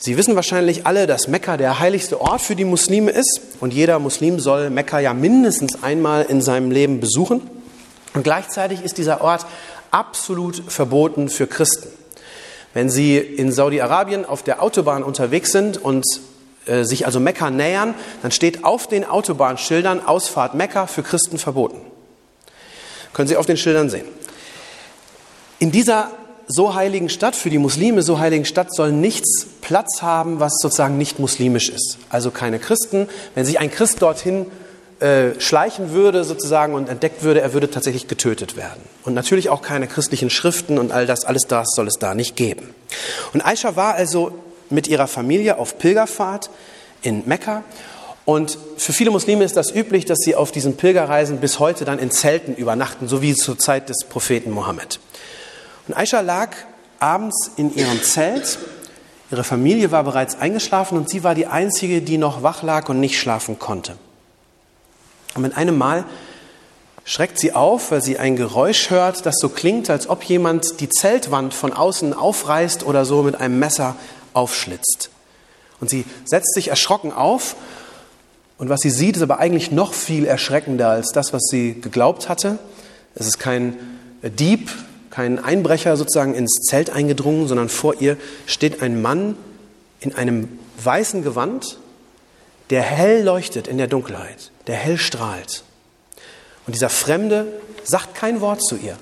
Sie 0.01 0.15
wissen 0.15 0.37
wahrscheinlich 0.37 0.87
alle, 0.87 1.07
dass 1.07 1.27
Mekka 1.27 1.57
der 1.57 1.79
heiligste 1.79 2.21
Ort 2.21 2.39
für 2.39 2.55
die 2.55 2.63
Muslime 2.63 3.11
ist 3.11 3.41
und 3.59 3.73
jeder 3.73 3.99
Muslim 3.99 4.39
soll 4.39 4.69
Mekka 4.69 4.99
ja 4.99 5.13
mindestens 5.13 5.83
einmal 5.83 6.23
in 6.23 6.41
seinem 6.41 6.71
Leben 6.71 7.01
besuchen. 7.01 7.41
Und 8.13 8.23
gleichzeitig 8.23 8.81
ist 8.81 8.97
dieser 8.97 9.19
Ort 9.19 9.45
absolut 9.91 10.63
verboten 10.71 11.27
für 11.27 11.47
Christen. 11.47 11.89
Wenn 12.73 12.89
Sie 12.89 13.17
in 13.17 13.51
Saudi-Arabien 13.51 14.23
auf 14.23 14.41
der 14.41 14.63
Autobahn 14.63 15.03
unterwegs 15.03 15.51
sind 15.51 15.75
und 15.75 16.05
äh, 16.65 16.85
sich 16.85 17.05
also 17.05 17.19
Mekka 17.19 17.49
nähern, 17.49 17.93
dann 18.21 18.31
steht 18.31 18.63
auf 18.63 18.87
den 18.87 19.03
Autobahnschildern 19.03 20.05
Ausfahrt 20.05 20.53
Mekka 20.53 20.87
für 20.87 21.03
Christen 21.03 21.37
verboten. 21.37 21.81
Können 23.11 23.27
Sie 23.27 23.35
auf 23.35 23.47
den 23.47 23.57
Schildern 23.57 23.89
sehen. 23.89 24.05
In 25.59 25.73
dieser 25.73 26.09
so 26.51 26.73
heiligen 26.73 27.09
Stadt, 27.09 27.35
für 27.35 27.51
die 27.51 27.59
Muslime 27.59 28.01
so 28.01 28.17
heiligen 28.19 28.43
Stadt, 28.43 28.73
soll 28.73 28.91
nichts 28.91 29.45
Platz 29.61 30.01
haben, 30.01 30.39
was 30.39 30.53
sozusagen 30.59 30.97
nicht 30.97 31.19
muslimisch 31.19 31.69
ist. 31.69 31.99
Also 32.09 32.31
keine 32.31 32.57
Christen. 32.57 33.07
Wenn 33.35 33.45
sich 33.45 33.59
ein 33.59 33.69
Christ 33.69 34.01
dorthin 34.01 34.47
äh, 34.99 35.39
schleichen 35.39 35.91
würde 35.91 36.23
sozusagen 36.23 36.73
und 36.73 36.89
entdeckt 36.89 37.21
würde, 37.21 37.41
er 37.41 37.53
würde 37.53 37.69
tatsächlich 37.69 38.07
getötet 38.07 38.57
werden. 38.57 38.81
Und 39.05 39.13
natürlich 39.13 39.49
auch 39.49 39.61
keine 39.61 39.85
christlichen 39.87 40.31
Schriften 40.31 40.79
und 40.79 40.91
all 40.91 41.05
das, 41.05 41.23
alles 41.23 41.43
das 41.43 41.67
soll 41.75 41.87
es 41.87 41.99
da 41.99 42.15
nicht 42.15 42.35
geben. 42.35 42.73
Und 43.31 43.45
Aisha 43.45 43.75
war 43.75 43.93
also 43.93 44.31
mit 44.71 44.87
ihrer 44.87 45.07
Familie 45.07 45.59
auf 45.59 45.77
Pilgerfahrt 45.77 46.49
in 47.03 47.23
Mekka 47.27 47.63
und 48.29 48.59
für 48.77 48.93
viele 48.93 49.09
Muslime 49.09 49.43
ist 49.43 49.57
das 49.57 49.73
üblich, 49.73 50.05
dass 50.05 50.19
sie 50.19 50.35
auf 50.35 50.51
diesen 50.51 50.77
Pilgerreisen 50.77 51.39
bis 51.39 51.57
heute 51.57 51.83
dann 51.83 51.97
in 51.97 52.11
Zelten 52.11 52.53
übernachten, 52.53 53.07
so 53.07 53.23
wie 53.23 53.33
zur 53.33 53.57
Zeit 53.57 53.89
des 53.89 54.05
Propheten 54.07 54.51
Mohammed. 54.51 54.99
Und 55.89 55.97
Aisha 55.97 56.19
lag 56.19 56.51
abends 56.99 57.49
in 57.57 57.73
ihrem 57.75 58.03
Zelt. 58.03 58.59
Ihre 59.31 59.43
Familie 59.43 59.89
war 59.89 60.03
bereits 60.03 60.37
eingeschlafen 60.39 60.99
und 60.99 61.09
sie 61.09 61.23
war 61.23 61.33
die 61.33 61.47
Einzige, 61.47 62.03
die 62.03 62.19
noch 62.19 62.43
wach 62.43 62.61
lag 62.61 62.89
und 62.89 62.99
nicht 62.99 63.19
schlafen 63.19 63.57
konnte. 63.57 63.97
Und 65.33 65.41
mit 65.41 65.57
einem 65.57 65.79
Mal 65.79 66.05
schreckt 67.05 67.39
sie 67.39 67.53
auf, 67.53 67.89
weil 67.89 68.03
sie 68.03 68.19
ein 68.19 68.35
Geräusch 68.35 68.91
hört, 68.91 69.25
das 69.25 69.37
so 69.39 69.49
klingt, 69.49 69.89
als 69.89 70.07
ob 70.07 70.23
jemand 70.25 70.79
die 70.79 70.89
Zeltwand 70.89 71.55
von 71.55 71.73
außen 71.73 72.13
aufreißt 72.13 72.83
oder 72.85 73.03
so 73.03 73.23
mit 73.23 73.41
einem 73.41 73.57
Messer 73.57 73.95
aufschlitzt. 74.33 75.09
Und 75.79 75.89
sie 75.89 76.05
setzt 76.23 76.53
sich 76.53 76.67
erschrocken 76.67 77.11
auf 77.11 77.55
und 78.59 78.69
was 78.69 78.81
sie 78.81 78.91
sieht, 78.91 79.15
ist 79.15 79.23
aber 79.23 79.39
eigentlich 79.39 79.71
noch 79.71 79.95
viel 79.95 80.25
erschreckender 80.25 80.89
als 80.89 81.13
das, 81.13 81.33
was 81.33 81.45
sie 81.49 81.81
geglaubt 81.81 82.29
hatte. 82.29 82.59
Es 83.15 83.25
ist 83.25 83.39
kein 83.39 83.75
Dieb, 84.21 84.69
kein 85.19 85.37
Einbrecher 85.37 85.97
sozusagen 85.97 86.33
ins 86.33 86.61
Zelt 86.61 86.91
eingedrungen, 86.91 87.49
sondern 87.49 87.67
vor 87.67 87.99
ihr 87.99 88.15
steht 88.45 88.81
ein 88.81 89.01
Mann 89.01 89.35
in 89.99 90.15
einem 90.15 90.47
weißen 90.81 91.23
Gewand, 91.23 91.77
der 92.69 92.83
hell 92.83 93.25
leuchtet 93.25 93.67
in 93.67 93.77
der 93.77 93.87
Dunkelheit, 93.87 94.51
der 94.67 94.75
hell 94.75 94.97
strahlt. 94.97 95.65
Und 96.65 96.73
dieser 96.73 96.87
Fremde 96.87 97.47
sagt 97.83 98.15
kein 98.15 98.39
Wort 98.39 98.63
zu 98.63 98.77
ihr, 98.77 98.95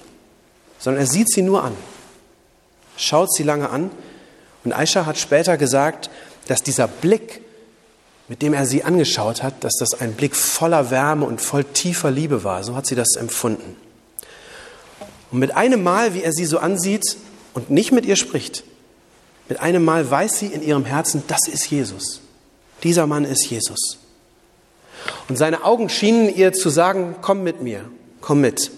sondern 0.79 1.03
er 1.03 1.07
sieht 1.07 1.29
sie 1.29 1.43
nur 1.43 1.63
an, 1.63 1.73
schaut 2.95 3.31
sie 3.31 3.43
lange 3.43 3.69
an. 3.69 3.91
Und 4.63 4.73
Aisha 4.73 5.05
hat 5.05 5.19
später 5.19 5.55
gesagt, 5.55 6.09
dass 6.47 6.63
dieser 6.63 6.87
Blick, 6.87 7.41
mit 8.27 8.41
dem 8.41 8.55
er 8.55 8.65
sie 8.65 8.83
angeschaut 8.83 9.43
hat, 9.43 9.63
dass 9.63 9.75
das 9.77 9.93
ein 10.01 10.13
Blick 10.13 10.35
voller 10.35 10.89
Wärme 10.89 11.27
und 11.27 11.41
voll 11.41 11.63
tiefer 11.63 12.09
Liebe 12.09 12.43
war. 12.43 12.63
So 12.63 12.75
hat 12.75 12.87
sie 12.87 12.95
das 12.95 13.17
empfunden. 13.17 13.86
Und 15.31 15.39
mit 15.39 15.55
einem 15.55 15.83
Mal, 15.83 16.13
wie 16.13 16.23
er 16.23 16.33
sie 16.33 16.45
so 16.45 16.59
ansieht 16.59 17.17
und 17.53 17.69
nicht 17.69 17.91
mit 17.91 18.05
ihr 18.05 18.15
spricht, 18.15 18.63
mit 19.49 19.59
einem 19.59 19.83
Mal 19.83 20.09
weiß 20.09 20.39
sie 20.39 20.47
in 20.47 20.61
ihrem 20.61 20.85
Herzen, 20.85 21.23
das 21.27 21.47
ist 21.47 21.69
Jesus. 21.69 22.21
Dieser 22.83 23.07
Mann 23.07 23.25
ist 23.25 23.45
Jesus. 23.49 23.99
Und 25.29 25.37
seine 25.37 25.63
Augen 25.63 25.89
schienen 25.89 26.33
ihr 26.33 26.53
zu 26.53 26.69
sagen, 26.69 27.15
komm 27.21 27.43
mit 27.43 27.61
mir, 27.61 27.85
komm 28.21 28.41
mit. 28.41 28.71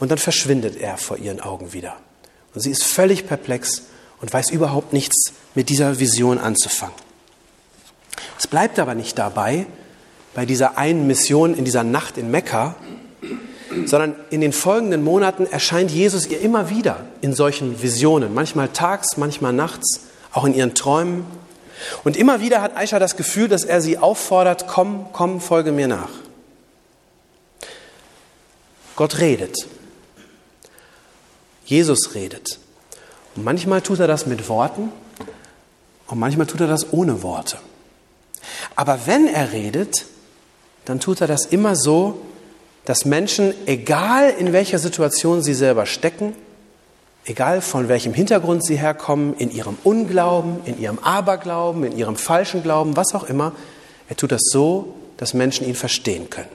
Und 0.00 0.10
dann 0.10 0.18
verschwindet 0.18 0.76
er 0.76 0.96
vor 0.96 1.16
ihren 1.16 1.40
Augen 1.40 1.72
wieder. 1.72 1.96
Und 2.54 2.60
sie 2.60 2.70
ist 2.70 2.84
völlig 2.84 3.26
perplex 3.26 3.84
und 4.20 4.32
weiß 4.32 4.50
überhaupt 4.50 4.92
nichts 4.92 5.32
mit 5.54 5.68
dieser 5.68 5.98
Vision 5.98 6.38
anzufangen. 6.38 6.94
Es 8.38 8.46
bleibt 8.46 8.78
aber 8.78 8.94
nicht 8.94 9.18
dabei, 9.18 9.66
bei 10.34 10.46
dieser 10.46 10.78
einen 10.78 11.06
Mission 11.06 11.54
in 11.54 11.64
dieser 11.64 11.84
Nacht 11.84 12.18
in 12.18 12.30
Mekka, 12.30 12.74
sondern 13.86 14.16
in 14.30 14.40
den 14.40 14.52
folgenden 14.52 15.02
Monaten 15.02 15.46
erscheint 15.46 15.90
Jesus 15.90 16.26
ihr 16.26 16.40
immer 16.40 16.70
wieder 16.70 17.06
in 17.20 17.34
solchen 17.34 17.82
Visionen, 17.82 18.34
manchmal 18.34 18.68
tags, 18.68 19.16
manchmal 19.16 19.52
nachts, 19.52 20.00
auch 20.32 20.44
in 20.44 20.54
ihren 20.54 20.74
Träumen. 20.74 21.24
Und 22.02 22.16
immer 22.16 22.40
wieder 22.40 22.62
hat 22.62 22.76
Aisha 22.76 22.98
das 22.98 23.16
Gefühl, 23.16 23.48
dass 23.48 23.64
er 23.64 23.80
sie 23.80 23.98
auffordert, 23.98 24.66
komm, 24.66 25.06
komm, 25.12 25.40
folge 25.40 25.72
mir 25.72 25.88
nach. 25.88 26.10
Gott 28.96 29.18
redet. 29.18 29.56
Jesus 31.64 32.14
redet. 32.14 32.58
Und 33.34 33.44
manchmal 33.44 33.80
tut 33.80 33.98
er 34.00 34.06
das 34.06 34.26
mit 34.26 34.48
Worten 34.48 34.92
und 36.06 36.18
manchmal 36.18 36.46
tut 36.46 36.60
er 36.60 36.68
das 36.68 36.92
ohne 36.92 37.22
Worte. 37.22 37.58
Aber 38.76 39.06
wenn 39.06 39.26
er 39.26 39.52
redet, 39.52 40.04
dann 40.84 41.00
tut 41.00 41.20
er 41.20 41.26
das 41.26 41.46
immer 41.46 41.74
so, 41.76 42.20
dass 42.84 43.04
Menschen, 43.04 43.54
egal 43.66 44.30
in 44.30 44.52
welcher 44.52 44.78
Situation 44.78 45.42
sie 45.42 45.54
selber 45.54 45.86
stecken, 45.86 46.34
egal 47.24 47.60
von 47.60 47.88
welchem 47.88 48.12
Hintergrund 48.12 48.64
sie 48.64 48.76
herkommen, 48.76 49.34
in 49.34 49.50
ihrem 49.50 49.78
Unglauben, 49.84 50.58
in 50.64 50.78
ihrem 50.78 50.98
Aberglauben, 50.98 51.84
in 51.84 51.96
ihrem 51.96 52.16
falschen 52.16 52.62
Glauben, 52.62 52.96
was 52.96 53.14
auch 53.14 53.24
immer, 53.24 53.52
er 54.08 54.16
tut 54.16 54.32
das 54.32 54.42
so, 54.50 54.94
dass 55.16 55.32
Menschen 55.32 55.66
ihn 55.66 55.74
verstehen 55.74 56.28
können. 56.28 56.50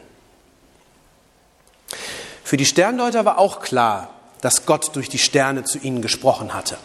Für 2.43 2.57
die 2.57 2.65
Sterndeuter 2.65 3.25
war 3.25 3.37
auch 3.37 3.61
klar, 3.61 4.13
dass 4.41 4.65
Gott 4.65 4.95
durch 4.95 5.09
die 5.09 5.17
Sterne 5.17 5.63
zu 5.63 5.79
ihnen 5.79 6.01
gesprochen 6.01 6.53
hatte. 6.53 6.77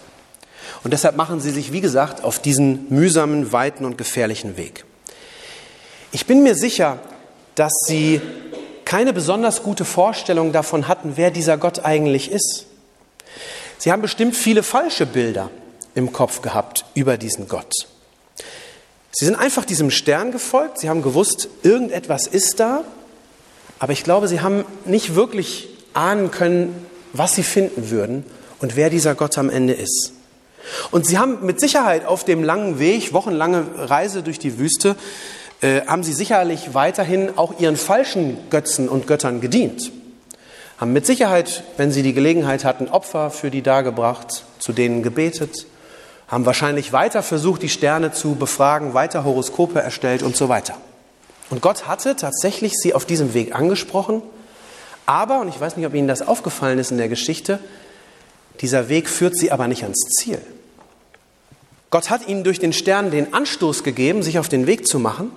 Und 0.83 0.93
deshalb 0.93 1.17
machen 1.17 1.41
sie 1.41 1.51
sich, 1.51 1.73
wie 1.73 1.81
gesagt, 1.81 2.25
auf 2.25 2.39
diesen 2.39 2.87
mühsamen, 2.91 3.53
weiten 3.53 3.85
und 3.85 3.97
gefährlichen 3.97 4.57
Weg. 4.57 4.85
Ich 6.13 6.27
bin 6.27 6.43
mir 6.43 6.55
sicher, 6.55 6.99
dass 7.55 7.73
sie 7.87 8.21
keine 8.95 9.13
besonders 9.13 9.65
gute 9.65 9.85
Vorstellung 9.85 10.53
davon 10.53 10.87
hatten, 10.87 11.15
wer 11.17 11.33
dieser 11.33 11.59
Gott 11.59 11.85
eigentlich 11.85 12.31
ist. 12.31 12.67
Sie 13.77 13.91
haben 13.91 14.03
bestimmt 14.03 14.37
viele 14.37 14.63
falsche 14.63 15.05
Bilder 15.05 15.51
im 15.97 16.13
Kopf 16.13 16.43
gehabt 16.43 16.85
über 16.95 17.17
diesen 17.17 17.49
Gott. 17.49 17.73
Sie 19.11 19.25
sind 19.25 19.35
einfach 19.35 19.65
diesem 19.65 19.91
Stern 19.91 20.31
gefolgt, 20.31 20.79
sie 20.79 20.89
haben 20.89 21.03
gewusst, 21.03 21.49
irgendetwas 21.65 22.29
ist 22.29 22.61
da, 22.61 22.85
aber 23.81 23.93
ich 23.93 24.05
glaube, 24.05 24.29
sie 24.29 24.43
haben 24.43 24.65
nicht 24.85 25.17
wirklich 25.17 25.71
ahnen 25.93 26.31
können, 26.31 26.87
was 27.13 27.35
sie 27.35 27.43
finden 27.43 27.91
würden 27.91 28.25
und 28.61 28.77
wer 28.77 28.91
dieser 28.91 29.17
Gott 29.17 29.37
am 29.39 29.51
Ende 29.51 29.73
ist. 29.73 30.13
Und 30.93 31.05
sie 31.05 31.19
haben 31.19 31.45
mit 31.45 31.59
Sicherheit 31.59 32.07
auf 32.07 32.23
dem 32.25 32.45
langen 32.45 32.79
Weg, 32.79 33.13
wochenlange 33.13 33.67
Reise 33.77 34.23
durch 34.23 34.39
die 34.39 34.57
Wüste, 34.57 34.95
äh, 35.65 35.87
haben 35.87 36.05
sie 36.05 36.13
sicherlich 36.13 36.75
weiterhin 36.75 37.39
auch 37.39 37.59
ihren 37.59 37.79
falschen 37.79 38.37
Götzen 38.51 38.87
und 38.87 39.07
Göttern 39.07 39.41
gedient. 39.41 39.93
Haben 40.77 40.93
mit 40.93 41.07
Sicherheit, 41.07 41.65
wenn 41.79 41.91
sie 41.91 42.03
die 42.03 42.13
Gelegenheit 42.13 42.67
hatten, 42.67 42.89
Opfer 42.89 43.31
für 43.31 43.51
die 43.51 43.63
dargebracht, 43.63 44.45
zu 44.59 44.75
denen 44.75 45.03
gebetet, 45.03 45.67
haben 46.29 46.45
wahrscheinlich 46.45 46.93
weiter 46.93 47.23
versucht, 47.23 47.63
die 47.63 47.71
Sterne 47.71 48.13
zu 48.13 48.35
befragen, 48.35 48.93
weiter 48.93 49.25
Horoskope 49.25 49.81
erstellt 49.81 50.23
und 50.23 50.37
so 50.37 50.51
weiter. 50.51 50.75
Und 51.49 51.63
Gott 51.63 51.87
hatte 51.87 52.15
tatsächlich 52.15 52.75
sie 52.75 52.93
auf 52.93 53.07
diesem 53.07 53.33
Weg 53.33 53.55
angesprochen, 53.55 54.21
aber, 55.07 55.41
und 55.41 55.49
ich 55.49 55.59
weiß 55.59 55.79
nicht, 55.79 55.87
ob 55.87 55.95
Ihnen 55.95 56.09
das 56.09 56.21
aufgefallen 56.21 56.79
ist 56.79 56.91
in 56.91 56.99
der 56.99 57.09
Geschichte, 57.09 57.59
Dieser 58.61 58.89
Weg 58.89 59.09
führt 59.09 59.37
sie 59.37 59.51
aber 59.51 59.67
nicht 59.67 59.83
ans 59.83 59.99
Ziel. 60.17 60.41
Gott 61.91 62.09
hat 62.11 62.29
ihnen 62.29 62.45
durch 62.45 62.61
den 62.61 62.73
Stern 62.73 63.11
den 63.11 63.35
Anstoß 63.35 63.83
gegeben, 63.83 64.23
sich 64.23 64.39
auf 64.39 64.49
den 64.49 64.67
Weg 64.67 64.87
zu 64.87 64.99
machen, 64.99 65.33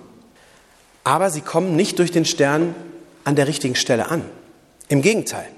aber 1.08 1.30
sie 1.30 1.40
kommen 1.40 1.74
nicht 1.74 1.98
durch 1.98 2.10
den 2.10 2.26
Stern 2.26 2.74
an 3.24 3.34
der 3.34 3.48
richtigen 3.48 3.76
Stelle 3.76 4.10
an. 4.10 4.22
Im 4.88 5.00
Gegenteil, 5.00 5.48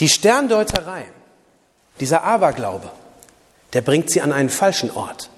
die 0.00 0.08
Sterndeuterei, 0.08 1.04
dieser 2.00 2.24
Aberglaube, 2.24 2.90
der 3.72 3.82
bringt 3.82 4.10
sie 4.10 4.20
an 4.20 4.32
einen 4.32 4.48
falschen 4.48 4.90
Ort, 4.90 5.30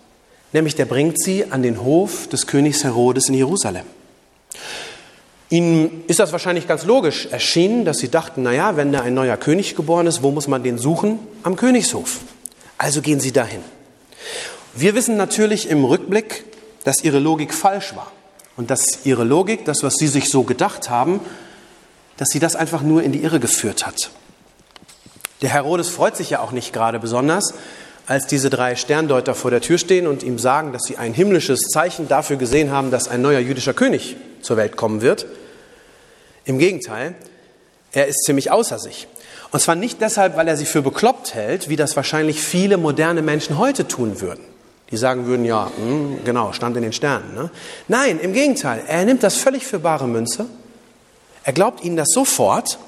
nämlich 0.54 0.74
der 0.74 0.86
bringt 0.86 1.22
sie 1.22 1.50
an 1.50 1.62
den 1.62 1.82
Hof 1.82 2.28
des 2.28 2.46
Königs 2.46 2.82
Herodes 2.82 3.28
in 3.28 3.34
Jerusalem. 3.34 3.84
Ihnen 5.50 6.02
ist 6.06 6.18
das 6.18 6.32
wahrscheinlich 6.32 6.66
ganz 6.66 6.84
logisch 6.84 7.26
erschienen, 7.26 7.84
dass 7.84 7.98
sie 7.98 8.08
dachten, 8.08 8.42
naja, 8.42 8.78
wenn 8.78 8.90
da 8.90 9.02
ein 9.02 9.12
neuer 9.12 9.36
König 9.36 9.76
geboren 9.76 10.06
ist, 10.06 10.22
wo 10.22 10.30
muss 10.30 10.48
man 10.48 10.62
den 10.62 10.78
suchen? 10.78 11.18
Am 11.42 11.56
Königshof. 11.56 12.20
Also 12.78 13.02
gehen 13.02 13.20
sie 13.20 13.32
dahin. 13.32 13.60
Wir 14.72 14.94
wissen 14.94 15.18
natürlich 15.18 15.68
im 15.68 15.84
Rückblick, 15.84 16.44
dass 16.84 17.04
ihre 17.04 17.18
Logik 17.18 17.52
falsch 17.52 17.94
war 17.94 18.10
und 18.56 18.70
dass 18.70 19.04
ihre 19.04 19.24
Logik, 19.24 19.64
das, 19.64 19.82
was 19.82 19.94
sie 19.94 20.08
sich 20.08 20.28
so 20.28 20.42
gedacht 20.42 20.90
haben, 20.90 21.20
dass 22.16 22.28
sie 22.28 22.38
das 22.38 22.56
einfach 22.56 22.82
nur 22.82 23.02
in 23.02 23.12
die 23.12 23.22
Irre 23.22 23.40
geführt 23.40 23.86
hat. 23.86 24.10
Der 25.40 25.50
Herodes 25.50 25.88
freut 25.88 26.16
sich 26.16 26.30
ja 26.30 26.40
auch 26.40 26.52
nicht 26.52 26.72
gerade 26.72 26.98
besonders, 26.98 27.54
als 28.06 28.26
diese 28.26 28.50
drei 28.50 28.76
Sterndeuter 28.76 29.34
vor 29.34 29.50
der 29.50 29.60
Tür 29.60 29.78
stehen 29.78 30.06
und 30.06 30.22
ihm 30.22 30.38
sagen, 30.38 30.72
dass 30.72 30.82
sie 30.82 30.98
ein 30.98 31.14
himmlisches 31.14 31.60
Zeichen 31.72 32.08
dafür 32.08 32.36
gesehen 32.36 32.70
haben, 32.70 32.90
dass 32.90 33.08
ein 33.08 33.22
neuer 33.22 33.40
jüdischer 33.40 33.74
König 33.74 34.16
zur 34.40 34.56
Welt 34.56 34.76
kommen 34.76 35.02
wird. 35.02 35.26
Im 36.44 36.58
Gegenteil, 36.58 37.14
er 37.92 38.06
ist 38.06 38.24
ziemlich 38.24 38.50
außer 38.50 38.78
sich. 38.78 39.06
Und 39.50 39.60
zwar 39.60 39.74
nicht 39.74 40.00
deshalb, 40.00 40.36
weil 40.36 40.48
er 40.48 40.56
sie 40.56 40.64
für 40.64 40.82
bekloppt 40.82 41.34
hält, 41.34 41.68
wie 41.68 41.76
das 41.76 41.94
wahrscheinlich 41.94 42.40
viele 42.40 42.76
moderne 42.76 43.22
Menschen 43.22 43.58
heute 43.58 43.86
tun 43.86 44.20
würden. 44.20 44.44
Die 44.92 44.96
sagen 44.96 45.26
würden, 45.26 45.44
ja, 45.44 45.64
mh, 45.64 45.84
hm, 45.84 46.24
genau, 46.24 46.52
stand 46.52 46.76
in 46.76 46.82
den 46.82 46.92
Sternen. 46.92 47.34
Ne? 47.34 47.50
Nein, 47.88 48.20
im 48.20 48.32
Gegenteil, 48.32 48.84
er 48.86 49.04
nimmt 49.04 49.22
das 49.22 49.36
völlig 49.36 49.66
für 49.66 49.80
bare 49.80 50.06
Münze. 50.06 50.46
Er 51.42 51.52
glaubt 51.52 51.82
ihnen 51.82 51.96
das 51.96 52.08
sofort 52.10 52.78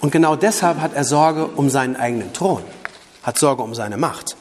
und 0.00 0.12
genau 0.12 0.36
deshalb 0.36 0.80
hat 0.80 0.94
er 0.94 1.04
Sorge 1.04 1.46
um 1.46 1.68
seinen 1.68 1.96
eigenen 1.96 2.32
Thron, 2.32 2.62
hat 3.22 3.38
Sorge 3.38 3.62
um 3.62 3.74
seine 3.74 3.96
Macht. 3.96 4.36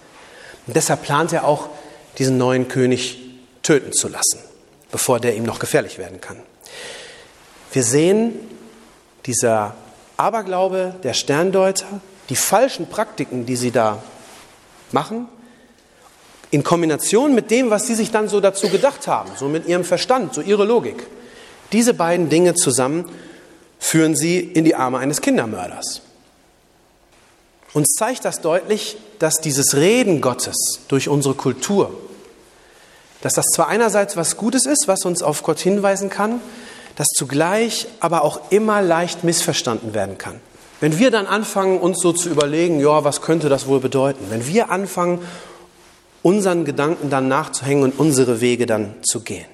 Und 0.68 0.76
deshalb 0.76 1.04
plant 1.04 1.34
er 1.34 1.46
auch, 1.46 1.70
diesen 2.18 2.38
neuen 2.38 2.70
König 2.70 3.20
töten 3.62 3.92
zu 3.92 4.08
lassen, 4.08 4.40
bevor 4.92 5.20
der 5.20 5.36
ihm 5.36 5.44
noch 5.44 5.60
gefährlich 5.60 5.98
werden 5.98 6.22
kann. 6.22 6.38
Wir 7.74 7.84
sehen 7.84 8.36
dieser 9.26 9.76
Aberglaube 10.16 10.96
der 11.04 11.14
Sterndeuter, 11.14 12.00
die 12.30 12.38
falschen 12.38 12.88
Praktiken, 12.88 13.46
die 13.46 13.58
sie 13.58 13.72
da 13.72 14.02
machen, 14.92 15.28
in 16.56 16.64
Kombination 16.64 17.36
mit 17.36 17.52
dem, 17.52 17.70
was 17.70 17.86
sie 17.86 17.96
sich 17.96 18.12
dann 18.12 18.30
so 18.30 18.40
dazu 18.40 18.70
gedacht 18.70 19.08
haben, 19.08 19.30
so 19.38 19.50
mit 19.50 19.68
ihrem 19.68 19.84
Verstand, 19.84 20.34
so 20.34 20.40
ihre 20.40 20.64
Logik. 20.64 21.06
Diese 21.74 21.94
beiden 21.94 22.30
Dinge 22.30 22.54
zusammen 22.54 23.10
führen 23.78 24.16
sie 24.16 24.40
in 24.40 24.64
die 24.64 24.74
Arme 24.74 25.00
eines 25.00 25.20
Kindermörders. 25.20 26.02
Uns 27.74 27.90
zeigt 28.00 28.24
das 28.24 28.40
deutlich, 28.40 28.96
dass 29.20 29.42
dieses 29.42 29.76
Reden 29.76 30.22
Gottes 30.22 30.80
durch 30.88 31.10
unsere 31.10 31.34
Kultur, 31.34 31.94
dass 33.20 33.34
das 33.34 33.48
zwar 33.54 33.68
einerseits 33.68 34.16
was 34.16 34.38
Gutes 34.38 34.66
ist, 34.66 34.88
was 34.88 35.04
uns 35.04 35.24
auf 35.24 35.44
Gott 35.44 35.60
hinweisen 35.60 36.10
kann, 36.10 36.40
das 36.96 37.08
zugleich 37.18 37.88
aber 38.00 38.22
auch 38.24 38.50
immer 38.50 38.82
leicht 38.82 39.26
missverstanden 39.26 39.94
werden 39.94 40.18
kann. 40.18 40.40
Wenn 40.80 41.00
wir 41.00 41.12
dann 41.12 41.28
anfangen, 41.28 41.82
uns 41.82 42.00
so 42.00 42.14
zu 42.14 42.30
überlegen, 42.30 42.80
ja, 42.80 43.04
was 43.04 43.22
könnte 43.22 43.50
das 43.50 43.68
wohl 43.68 43.82
bedeuten? 43.82 44.28
Wenn 44.30 44.48
wir 44.48 44.70
anfangen, 44.70 45.20
unseren 46.26 46.66
Gedanken 46.66 47.12
dann 47.12 47.28
nachzuhängen 47.28 47.84
und 47.84 48.00
unsere 48.00 48.42
Wege 48.42 48.66
dann 48.66 48.96
zu 49.04 49.20
gehen, 49.20 49.46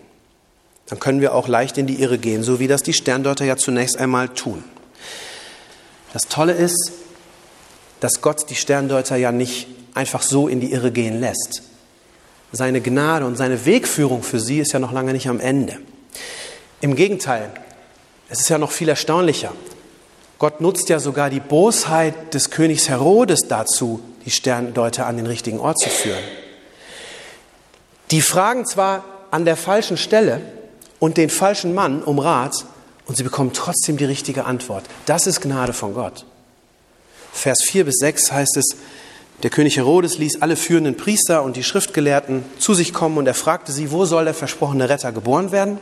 dann 0.87 1.01
können 1.01 1.19
wir 1.19 1.35
auch 1.35 1.49
leicht 1.49 1.77
in 1.77 1.85
die 1.85 2.01
Irre 2.01 2.17
gehen, 2.17 2.43
so 2.43 2.61
wie 2.61 2.69
das 2.69 2.81
die 2.81 2.93
Sterndeuter 2.93 3.43
ja 3.43 3.57
zunächst 3.57 3.97
einmal 3.97 4.29
tun. 4.29 4.63
Das 6.13 6.21
Tolle 6.29 6.53
ist, 6.53 6.93
dass 7.99 8.21
Gott 8.21 8.49
die 8.49 8.55
Sterndeuter 8.55 9.17
ja 9.17 9.33
nicht 9.33 9.67
einfach 9.95 10.21
so 10.21 10.47
in 10.47 10.61
die 10.61 10.71
Irre 10.71 10.93
gehen 10.93 11.19
lässt. 11.19 11.63
Seine 12.53 12.79
Gnade 12.79 13.25
und 13.25 13.35
seine 13.35 13.65
Wegführung 13.65 14.23
für 14.23 14.39
sie 14.39 14.59
ist 14.59 14.71
ja 14.71 14.79
noch 14.79 14.93
lange 14.93 15.11
nicht 15.11 15.27
am 15.27 15.41
Ende. 15.41 15.77
Im 16.79 16.95
Gegenteil, 16.95 17.51
es 18.29 18.39
ist 18.39 18.49
ja 18.49 18.57
noch 18.57 18.71
viel 18.71 18.87
erstaunlicher. 18.87 19.51
Gott 20.39 20.61
nutzt 20.61 20.87
ja 20.87 20.99
sogar 20.99 21.29
die 21.29 21.41
Bosheit 21.41 22.33
des 22.33 22.49
Königs 22.49 22.87
Herodes 22.87 23.41
dazu, 23.49 23.99
die 24.23 24.31
Sterndeuter 24.31 25.05
an 25.05 25.17
den 25.17 25.25
richtigen 25.25 25.59
Ort 25.59 25.77
zu 25.77 25.89
führen. 25.89 26.23
Die 28.11 28.21
fragen 28.21 28.65
zwar 28.65 29.03
an 29.31 29.45
der 29.45 29.55
falschen 29.55 29.97
Stelle 29.97 30.41
und 30.99 31.17
den 31.17 31.29
falschen 31.29 31.73
Mann 31.73 32.03
um 32.03 32.19
Rat 32.19 32.65
und 33.05 33.15
sie 33.17 33.23
bekommen 33.23 33.51
trotzdem 33.53 33.97
die 33.97 34.05
richtige 34.05 34.45
Antwort. 34.45 34.83
Das 35.05 35.27
ist 35.27 35.41
Gnade 35.41 35.73
von 35.73 35.93
Gott. 35.93 36.25
Vers 37.31 37.61
4 37.63 37.85
bis 37.85 37.95
6 37.99 38.31
heißt 38.31 38.57
es, 38.57 38.75
der 39.43 39.49
König 39.49 39.77
Herodes 39.77 40.17
ließ 40.17 40.41
alle 40.41 40.55
führenden 40.55 40.97
Priester 40.97 41.41
und 41.41 41.55
die 41.55 41.63
Schriftgelehrten 41.63 42.43
zu 42.59 42.73
sich 42.73 42.93
kommen 42.93 43.17
und 43.17 43.25
er 43.25 43.33
fragte 43.33 43.71
sie, 43.71 43.91
wo 43.91 44.05
soll 44.05 44.25
der 44.25 44.33
versprochene 44.33 44.89
Retter 44.89 45.11
geboren 45.11 45.51
werden? 45.51 45.79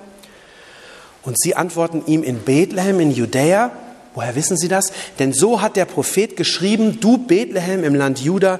Und 1.24 1.38
sie 1.38 1.56
antworten 1.56 2.04
ihm 2.06 2.24
in 2.24 2.40
Bethlehem 2.40 3.00
in 3.02 3.12
Judäa. 3.12 3.72
Woher 4.16 4.36
wissen 4.36 4.56
sie 4.56 4.70
das? 4.70 4.94
Denn 5.18 5.34
so 5.34 5.62
hat 5.62 5.76
der 5.76 5.86
Prophet 5.86 6.38
geschrieben, 6.38 7.00
du 7.02 7.18
Bethlehem 7.18 7.84
im 7.84 7.96
Land 7.96 8.20
Juda, 8.22 8.60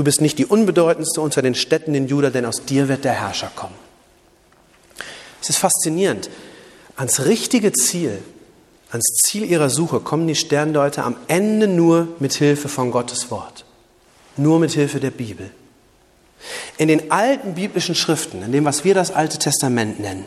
du 0.00 0.04
bist 0.04 0.22
nicht 0.22 0.38
die 0.38 0.46
unbedeutendste 0.46 1.20
unter 1.20 1.42
den 1.42 1.54
Städten 1.54 1.94
in 1.94 2.08
Juda, 2.08 2.30
denn 2.30 2.46
aus 2.46 2.64
dir 2.64 2.88
wird 2.88 3.04
der 3.04 3.12
Herrscher 3.12 3.52
kommen. 3.54 3.74
Es 5.42 5.50
ist 5.50 5.58
faszinierend. 5.58 6.30
Ans 6.96 7.26
richtige 7.26 7.70
Ziel, 7.72 8.16
ans 8.90 9.04
Ziel 9.26 9.44
ihrer 9.44 9.68
Suche 9.68 10.00
kommen 10.00 10.26
die 10.26 10.34
Sterndeuter 10.34 11.04
am 11.04 11.16
Ende 11.28 11.68
nur 11.68 12.08
mit 12.18 12.32
Hilfe 12.32 12.70
von 12.70 12.90
Gottes 12.90 13.30
Wort. 13.30 13.66
Nur 14.38 14.58
mit 14.58 14.70
Hilfe 14.70 15.00
der 15.00 15.10
Bibel. 15.10 15.50
In 16.78 16.88
den 16.88 17.10
alten 17.10 17.54
biblischen 17.54 17.94
Schriften, 17.94 18.42
in 18.42 18.52
dem, 18.52 18.64
was 18.64 18.84
wir 18.84 18.94
das 18.94 19.10
Alte 19.10 19.36
Testament 19.36 20.00
nennen, 20.00 20.24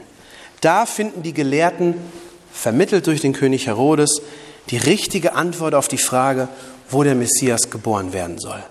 da 0.62 0.86
finden 0.86 1.24
die 1.24 1.34
Gelehrten, 1.34 1.96
vermittelt 2.52 3.08
durch 3.08 3.22
den 3.22 3.34
König 3.34 3.66
Herodes, 3.66 4.22
die 4.70 4.78
richtige 4.78 5.34
Antwort 5.34 5.74
auf 5.74 5.88
die 5.88 5.98
Frage, 5.98 6.48
wo 6.92 7.02
der 7.02 7.16
Messias 7.16 7.72
geboren 7.72 8.14
werden 8.14 8.38
soll. 8.38 8.64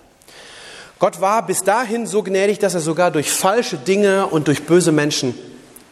Gott 1.02 1.20
war 1.20 1.44
bis 1.44 1.64
dahin 1.64 2.06
so 2.06 2.22
gnädig, 2.22 2.60
dass 2.60 2.74
er 2.74 2.80
sogar 2.80 3.10
durch 3.10 3.28
falsche 3.28 3.76
Dinge 3.76 4.28
und 4.28 4.46
durch 4.46 4.66
böse 4.66 4.92
Menschen 4.92 5.34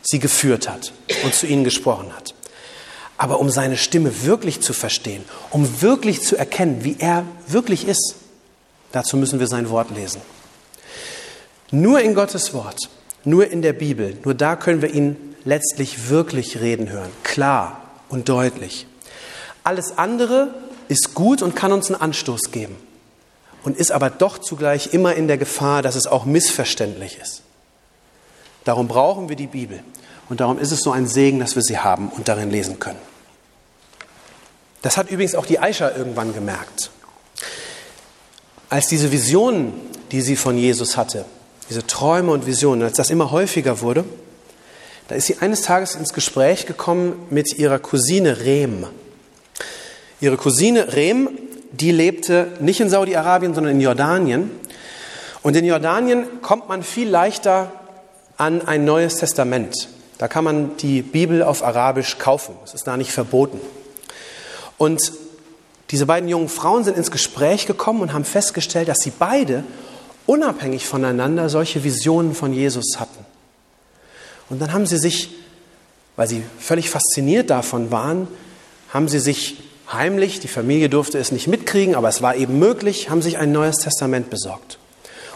sie 0.03 0.21
geführt 0.21 0.69
hat 0.69 0.93
und 1.25 1.35
zu 1.35 1.49
ihnen 1.49 1.65
gesprochen 1.65 2.15
hat. 2.17 2.33
Aber 3.19 3.41
um 3.41 3.51
seine 3.51 3.77
Stimme 3.77 4.23
wirklich 4.25 4.61
zu 4.61 4.73
verstehen, 4.73 5.25
um 5.51 5.83
wirklich 5.83 6.23
zu 6.23 6.37
erkennen, 6.37 6.85
wie 6.85 6.95
er 7.01 7.25
wirklich 7.49 7.89
ist, 7.89 8.15
dazu 8.93 9.17
müssen 9.17 9.41
wir 9.41 9.49
sein 9.49 9.69
Wort 9.69 9.91
lesen. 9.91 10.21
Nur 11.73 11.99
in 12.03 12.15
Gottes 12.15 12.55
Wort, 12.55 12.89
nur 13.25 13.51
in 13.51 13.63
der 13.63 13.73
Bibel, 13.73 14.17
nur 14.25 14.35
da 14.35 14.55
können 14.55 14.81
wir 14.81 14.95
ihn 14.95 15.17
letztlich 15.45 16.09
wirklich 16.09 16.61
reden 16.61 16.89
hören, 16.89 17.11
klar 17.25 17.83
und 18.11 18.29
deutlich. 18.29 18.87
Alles 19.65 19.99
andere 19.99 20.55
ist 20.87 21.15
gut 21.15 21.43
und 21.43 21.57
kann 21.57 21.73
uns 21.73 21.91
einen 21.91 22.01
Anstoß 22.01 22.53
geben 22.53 22.77
und 23.63 23.77
ist 23.77 23.93
aber 23.93 24.11
doch 24.11 24.39
zugleich 24.39 24.93
immer 24.93 25.15
in 25.15 25.29
der 25.29 25.39
Gefahr, 25.39 25.83
dass 25.83 25.95
es 25.95 26.07
auch 26.07 26.25
missverständlich 26.25 27.19
ist. 27.21 27.43
Darum 28.65 28.89
brauchen 28.89 29.29
wir 29.29 29.37
die 29.37 29.47
Bibel 29.47 29.83
und 30.29 30.41
darum 30.41 30.59
ist 30.59 30.73
es 30.73 30.81
so 30.81 30.93
ein 30.93 31.07
Segen, 31.07 31.41
dass 31.41 31.57
wir 31.57 31.63
sie 31.63 31.79
haben 31.79 32.09
und 32.09 32.29
darin 32.29 32.51
lesen 32.51 32.79
können. 32.79 32.99
Das 34.83 34.97
hat 34.97 35.11
übrigens 35.11 35.35
auch 35.35 35.47
die 35.47 35.59
Aisha 35.59 35.91
irgendwann 35.91 36.33
gemerkt. 36.33 36.91
Als 38.69 38.87
diese 38.87 39.13
Visionen, 39.13 39.73
die 40.11 40.23
sie 40.23 40.37
von 40.37 40.57
Jesus 40.57 40.97
hatte, 40.97 41.25
diese 41.69 41.87
Träume 41.87 42.33
und 42.33 42.47
Visionen, 42.47 42.83
als 42.83 42.97
das 42.97 43.11
immer 43.11 43.31
häufiger 43.31 43.81
wurde, 43.81 44.05
da 45.09 45.17
ist 45.17 45.27
sie 45.27 45.39
eines 45.39 45.63
Tages 45.63 45.97
ins 45.97 46.13
Gespräch 46.13 46.67
gekommen 46.67 47.27
mit 47.31 47.59
ihrer 47.59 47.81
Cousine 47.81 48.41
Rehm. 48.41 48.87
Ihre 50.21 50.37
Cousine 50.37 50.93
Rehm, 50.95 51.31
die 51.73 51.93
lebte 51.93 52.49
nicht 52.61 52.81
in 52.81 52.91
Saudi-Arabien, 52.91 53.55
sondern 53.55 53.75
in 53.75 53.81
Jordanien. 53.81 54.51
Und 55.43 55.57
in 55.57 55.65
Jordanien 55.65 56.43
kommt 56.43 56.69
man 56.69 56.83
viel 56.83 57.09
leichter 57.09 57.73
an 58.37 58.67
ein 58.67 58.85
neues 58.85 59.17
Testament. 59.17 59.89
Da 60.19 60.29
kann 60.29 60.45
man 60.45 60.77
die 60.77 61.03
Bibel 61.03 61.43
auf 61.43 61.65
Arabisch 61.65 62.19
kaufen. 62.19 62.55
Es 62.65 62.75
ist 62.75 62.87
da 62.87 62.97
nicht 62.97 63.13
verboten. 63.13 63.61
Und 64.77 65.13
diese 65.91 66.07
beiden 66.07 66.29
jungen 66.29 66.49
Frauen 66.49 66.85
sind 66.85 66.97
ins 66.97 67.11
Gespräch 67.11 67.67
gekommen 67.67 68.01
und 68.01 68.13
haben 68.13 68.25
festgestellt, 68.25 68.89
dass 68.89 68.99
sie 68.99 69.13
beide 69.19 69.65
unabhängig 70.27 70.87
voneinander 70.87 71.49
solche 71.49 71.85
Visionen 71.85 72.35
von 72.35 72.53
Jesus 72.53 72.99
hatten. 72.99 73.25
Und 74.49 74.61
dann 74.61 74.73
haben 74.73 74.87
sie 74.87 74.99
sich, 74.99 75.31
weil 76.17 76.29
sie 76.29 76.43
völlig 76.59 76.91
fasziniert 76.91 77.51
davon 77.51 77.91
waren, 77.91 78.29
haben 78.93 79.09
sie 79.09 79.21
sich 79.21 79.70
heimlich, 79.93 80.41
die 80.41 80.49
Familie 80.49 80.89
durfte 80.89 81.19
es 81.19 81.33
nicht 81.33 81.49
mitkriegen, 81.49 81.95
aber 81.95 82.09
es 82.09 82.23
war 82.23 82.37
eben 82.37 82.59
möglich, 82.59 83.11
haben 83.11 83.23
sich 83.23 83.39
ein 83.39 83.53
neues 83.53 83.77
Testament 83.77 84.31
besorgt 84.31 84.79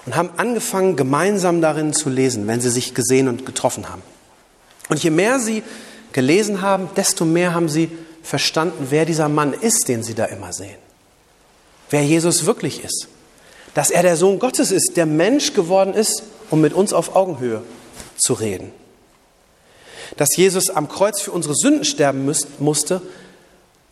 und 0.06 0.16
haben 0.16 0.30
angefangen, 0.36 0.96
gemeinsam 0.96 1.60
darin 1.60 1.92
zu 1.92 2.08
lesen, 2.08 2.46
wenn 2.46 2.60
sie 2.60 2.70
sich 2.70 2.94
gesehen 2.94 3.28
und 3.28 3.46
getroffen 3.46 3.88
haben. 3.88 4.02
Und 4.88 5.02
je 5.02 5.10
mehr 5.10 5.38
sie 5.40 5.62
gelesen 6.12 6.60
haben, 6.60 6.88
desto 6.96 7.24
mehr 7.24 7.54
haben 7.54 7.68
sie 7.68 7.90
verstanden, 8.22 8.88
wer 8.90 9.04
dieser 9.04 9.28
Mann 9.28 9.52
ist, 9.52 9.88
den 9.88 10.02
sie 10.02 10.14
da 10.14 10.26
immer 10.26 10.52
sehen. 10.52 10.76
Wer 11.90 12.04
Jesus 12.04 12.46
wirklich 12.46 12.84
ist. 12.84 13.08
Dass 13.74 13.90
er 13.90 14.02
der 14.02 14.16
Sohn 14.16 14.38
Gottes 14.38 14.70
ist, 14.70 14.96
der 14.96 15.06
Mensch 15.06 15.52
geworden 15.52 15.94
ist, 15.94 16.22
um 16.50 16.60
mit 16.60 16.72
uns 16.72 16.92
auf 16.92 17.16
Augenhöhe 17.16 17.62
zu 18.16 18.34
reden. 18.34 18.72
Dass 20.16 20.36
Jesus 20.36 20.70
am 20.70 20.88
Kreuz 20.88 21.20
für 21.20 21.32
unsere 21.32 21.54
Sünden 21.54 21.84
sterben 21.84 22.30
musste, 22.58 23.02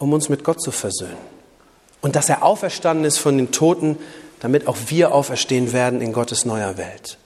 um 0.02 0.12
uns 0.12 0.28
mit 0.28 0.42
Gott 0.42 0.60
zu 0.60 0.72
versöhnen. 0.72 1.16
Und 2.00 2.16
dass 2.16 2.28
er 2.28 2.42
auferstanden 2.42 3.04
ist 3.04 3.18
von 3.18 3.38
den 3.38 3.52
Toten, 3.52 3.96
damit 4.40 4.66
auch 4.66 4.76
wir 4.88 5.14
auferstehen 5.14 5.72
werden 5.72 6.00
in 6.00 6.12
Gottes 6.12 6.44
neuer 6.44 6.76
Welt. 6.76 7.18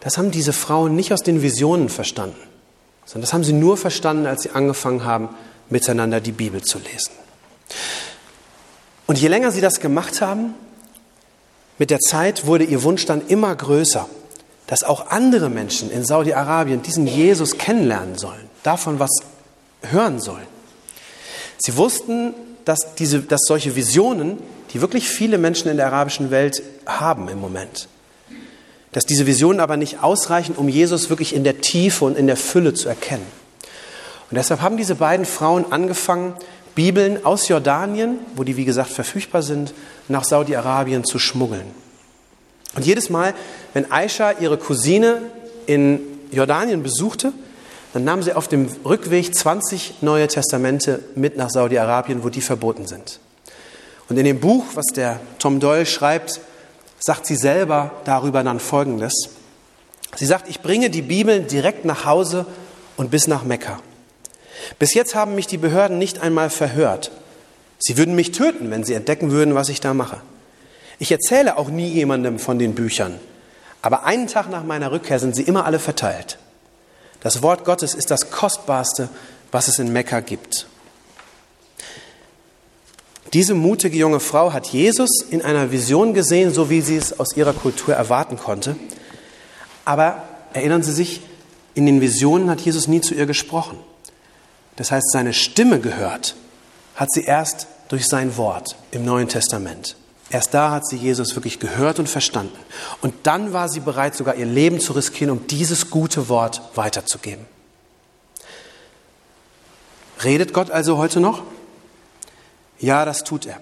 Das 0.00 0.16
haben 0.16 0.30
diese 0.30 0.54
Frauen 0.54 0.96
nicht 0.96 1.12
aus 1.12 1.20
den 1.20 1.42
Visionen 1.42 1.90
verstanden, 1.90 2.40
sondern 3.04 3.20
das 3.20 3.34
haben 3.34 3.44
sie 3.44 3.52
nur 3.52 3.76
verstanden, 3.76 4.26
als 4.26 4.44
sie 4.44 4.50
angefangen 4.52 5.04
haben, 5.04 5.28
miteinander 5.68 6.22
die 6.22 6.32
Bibel 6.32 6.62
zu 6.62 6.78
lesen. 6.78 7.12
Und 9.06 9.18
je 9.18 9.28
länger 9.28 9.52
sie 9.52 9.60
das 9.60 9.80
gemacht 9.80 10.22
haben, 10.22 10.54
mit 11.76 11.90
der 11.90 12.00
Zeit 12.00 12.46
wurde 12.46 12.64
ihr 12.64 12.82
Wunsch 12.82 13.04
dann 13.04 13.26
immer 13.26 13.54
größer, 13.54 14.08
dass 14.68 14.84
auch 14.84 15.08
andere 15.08 15.50
Menschen 15.50 15.90
in 15.90 16.02
Saudi-Arabien 16.02 16.80
diesen 16.80 17.06
Jesus 17.06 17.58
kennenlernen 17.58 18.16
sollen, 18.16 18.48
davon 18.62 18.98
was 18.98 19.10
hören 19.82 20.18
sollen. 20.18 20.46
Sie 21.60 21.76
wussten, 21.76 22.34
dass, 22.64 22.94
diese, 22.96 23.20
dass 23.20 23.42
solche 23.46 23.76
Visionen 23.76 24.38
die 24.72 24.80
wirklich 24.80 25.08
viele 25.08 25.38
Menschen 25.38 25.68
in 25.70 25.76
der 25.76 25.86
arabischen 25.86 26.30
Welt 26.30 26.62
haben 26.86 27.28
im 27.28 27.40
Moment. 27.40 27.88
Dass 28.92 29.04
diese 29.04 29.26
Visionen 29.26 29.60
aber 29.60 29.76
nicht 29.76 30.02
ausreichen, 30.02 30.54
um 30.56 30.68
Jesus 30.68 31.10
wirklich 31.10 31.34
in 31.34 31.44
der 31.44 31.60
Tiefe 31.60 32.04
und 32.04 32.16
in 32.16 32.26
der 32.26 32.36
Fülle 32.36 32.74
zu 32.74 32.88
erkennen. 32.88 33.26
Und 34.30 34.36
deshalb 34.36 34.60
haben 34.60 34.76
diese 34.76 34.94
beiden 34.94 35.26
Frauen 35.26 35.72
angefangen, 35.72 36.34
Bibeln 36.76 37.24
aus 37.24 37.48
Jordanien, 37.48 38.18
wo 38.36 38.44
die 38.44 38.56
wie 38.56 38.64
gesagt 38.64 38.90
verfügbar 38.90 39.42
sind, 39.42 39.74
nach 40.08 40.24
Saudi-Arabien 40.24 41.04
zu 41.04 41.18
schmuggeln. 41.18 41.66
Und 42.76 42.86
jedes 42.86 43.10
Mal, 43.10 43.34
wenn 43.74 43.90
Aisha 43.90 44.32
ihre 44.38 44.56
Cousine 44.56 45.20
in 45.66 46.00
Jordanien 46.30 46.84
besuchte, 46.84 47.32
dann 47.92 48.04
nahm 48.04 48.22
sie 48.22 48.34
auf 48.34 48.46
dem 48.46 48.68
Rückweg 48.84 49.34
20 49.34 50.02
neue 50.02 50.28
Testamente 50.28 51.00
mit 51.14 51.36
nach 51.36 51.50
Saudi-Arabien, 51.50 52.22
wo 52.22 52.28
die 52.28 52.40
verboten 52.40 52.86
sind. 52.86 53.18
Und 54.08 54.16
in 54.16 54.24
dem 54.24 54.40
Buch, 54.40 54.64
was 54.74 54.86
der 54.86 55.20
Tom 55.38 55.60
Doyle 55.60 55.86
schreibt, 55.86 56.40
sagt 56.98 57.26
sie 57.26 57.36
selber 57.36 57.92
darüber 58.04 58.42
dann 58.42 58.60
Folgendes. 58.60 59.14
Sie 60.16 60.26
sagt, 60.26 60.48
ich 60.48 60.60
bringe 60.60 60.90
die 60.90 61.02
Bibel 61.02 61.40
direkt 61.40 61.84
nach 61.84 62.04
Hause 62.04 62.46
und 62.96 63.10
bis 63.10 63.26
nach 63.26 63.44
Mekka. 63.44 63.80
Bis 64.78 64.94
jetzt 64.94 65.14
haben 65.14 65.34
mich 65.34 65.46
die 65.46 65.58
Behörden 65.58 65.98
nicht 65.98 66.20
einmal 66.20 66.50
verhört. 66.50 67.10
Sie 67.78 67.96
würden 67.96 68.14
mich 68.14 68.32
töten, 68.32 68.70
wenn 68.70 68.84
sie 68.84 68.94
entdecken 68.94 69.30
würden, 69.30 69.54
was 69.54 69.68
ich 69.68 69.80
da 69.80 69.94
mache. 69.94 70.20
Ich 70.98 71.10
erzähle 71.10 71.56
auch 71.56 71.70
nie 71.70 71.88
jemandem 71.88 72.38
von 72.38 72.58
den 72.58 72.74
Büchern. 72.74 73.18
Aber 73.80 74.04
einen 74.04 74.26
Tag 74.26 74.50
nach 74.50 74.64
meiner 74.64 74.92
Rückkehr 74.92 75.18
sind 75.18 75.34
sie 75.34 75.42
immer 75.42 75.64
alle 75.64 75.78
verteilt. 75.78 76.38
Das 77.20 77.42
Wort 77.42 77.64
Gottes 77.64 77.94
ist 77.94 78.10
das 78.10 78.30
Kostbarste, 78.30 79.08
was 79.52 79.68
es 79.68 79.78
in 79.78 79.92
Mekka 79.92 80.20
gibt. 80.20 80.66
Diese 83.32 83.54
mutige 83.54 83.96
junge 83.96 84.20
Frau 84.20 84.52
hat 84.52 84.66
Jesus 84.68 85.22
in 85.30 85.42
einer 85.42 85.70
Vision 85.70 86.14
gesehen, 86.14 86.52
so 86.52 86.68
wie 86.68 86.80
sie 86.80 86.96
es 86.96 87.20
aus 87.20 87.36
ihrer 87.36 87.52
Kultur 87.52 87.94
erwarten 87.94 88.36
konnte. 88.36 88.76
Aber 89.84 90.22
erinnern 90.52 90.82
Sie 90.82 90.92
sich, 90.92 91.20
in 91.74 91.86
den 91.86 92.00
Visionen 92.00 92.50
hat 92.50 92.60
Jesus 92.60 92.88
nie 92.88 93.00
zu 93.00 93.14
ihr 93.14 93.26
gesprochen. 93.26 93.78
Das 94.76 94.90
heißt, 94.90 95.12
seine 95.12 95.32
Stimme 95.32 95.78
gehört 95.78 96.34
hat 97.00 97.10
sie 97.12 97.24
erst 97.24 97.66
durch 97.88 98.06
sein 98.06 98.36
Wort 98.36 98.76
im 98.90 99.04
Neuen 99.06 99.26
Testament. 99.26 99.96
Erst 100.30 100.54
da 100.54 100.70
hat 100.70 100.86
sie 100.86 100.96
Jesus 100.96 101.34
wirklich 101.34 101.58
gehört 101.58 101.98
und 101.98 102.08
verstanden. 102.08 102.56
Und 103.00 103.14
dann 103.24 103.52
war 103.52 103.68
sie 103.68 103.80
bereit, 103.80 104.14
sogar 104.14 104.36
ihr 104.36 104.46
Leben 104.46 104.78
zu 104.78 104.92
riskieren, 104.92 105.32
um 105.32 105.46
dieses 105.48 105.90
gute 105.90 106.28
Wort 106.28 106.62
weiterzugeben. 106.76 107.44
Redet 110.22 110.52
Gott 110.52 110.70
also 110.70 110.98
heute 110.98 111.18
noch? 111.18 111.42
Ja, 112.78 113.04
das 113.04 113.24
tut 113.24 113.46
er. 113.46 113.60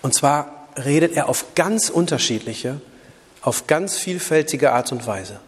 Und 0.00 0.14
zwar 0.14 0.68
redet 0.82 1.12
er 1.12 1.28
auf 1.28 1.54
ganz 1.54 1.90
unterschiedliche, 1.90 2.80
auf 3.42 3.66
ganz 3.66 3.98
vielfältige 3.98 4.72
Art 4.72 4.90
und 4.90 5.06
Weise. 5.06 5.40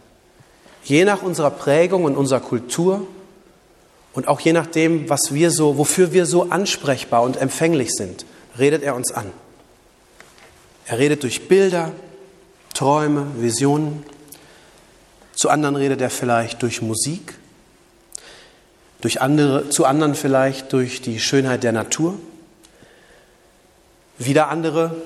Je 0.84 1.04
nach 1.04 1.22
unserer 1.22 1.50
Prägung 1.50 2.04
und 2.04 2.16
unserer 2.16 2.40
Kultur 2.40 3.06
und 4.12 4.28
auch 4.28 4.40
je 4.40 4.52
nachdem, 4.52 5.08
was 5.08 5.32
wir 5.32 5.50
so, 5.50 5.78
wofür 5.78 6.12
wir 6.12 6.26
so 6.26 6.50
ansprechbar 6.50 7.22
und 7.22 7.36
empfänglich 7.36 7.90
sind, 7.92 8.26
redet 8.58 8.82
er 8.82 8.94
uns 8.94 9.12
an. 9.12 9.32
Er 10.88 10.98
redet 10.98 11.22
durch 11.22 11.48
Bilder, 11.48 11.92
Träume, 12.72 13.26
Visionen. 13.36 14.04
Zu 15.34 15.50
anderen 15.50 15.76
redet 15.76 16.00
er 16.00 16.08
vielleicht 16.08 16.62
durch 16.62 16.80
Musik, 16.80 17.34
durch 19.02 19.20
andere, 19.20 19.68
zu 19.68 19.84
anderen 19.84 20.14
vielleicht 20.14 20.72
durch 20.72 21.02
die 21.02 21.20
Schönheit 21.20 21.62
der 21.62 21.72
Natur. 21.72 22.18
Wieder 24.16 24.48
andere, 24.48 24.96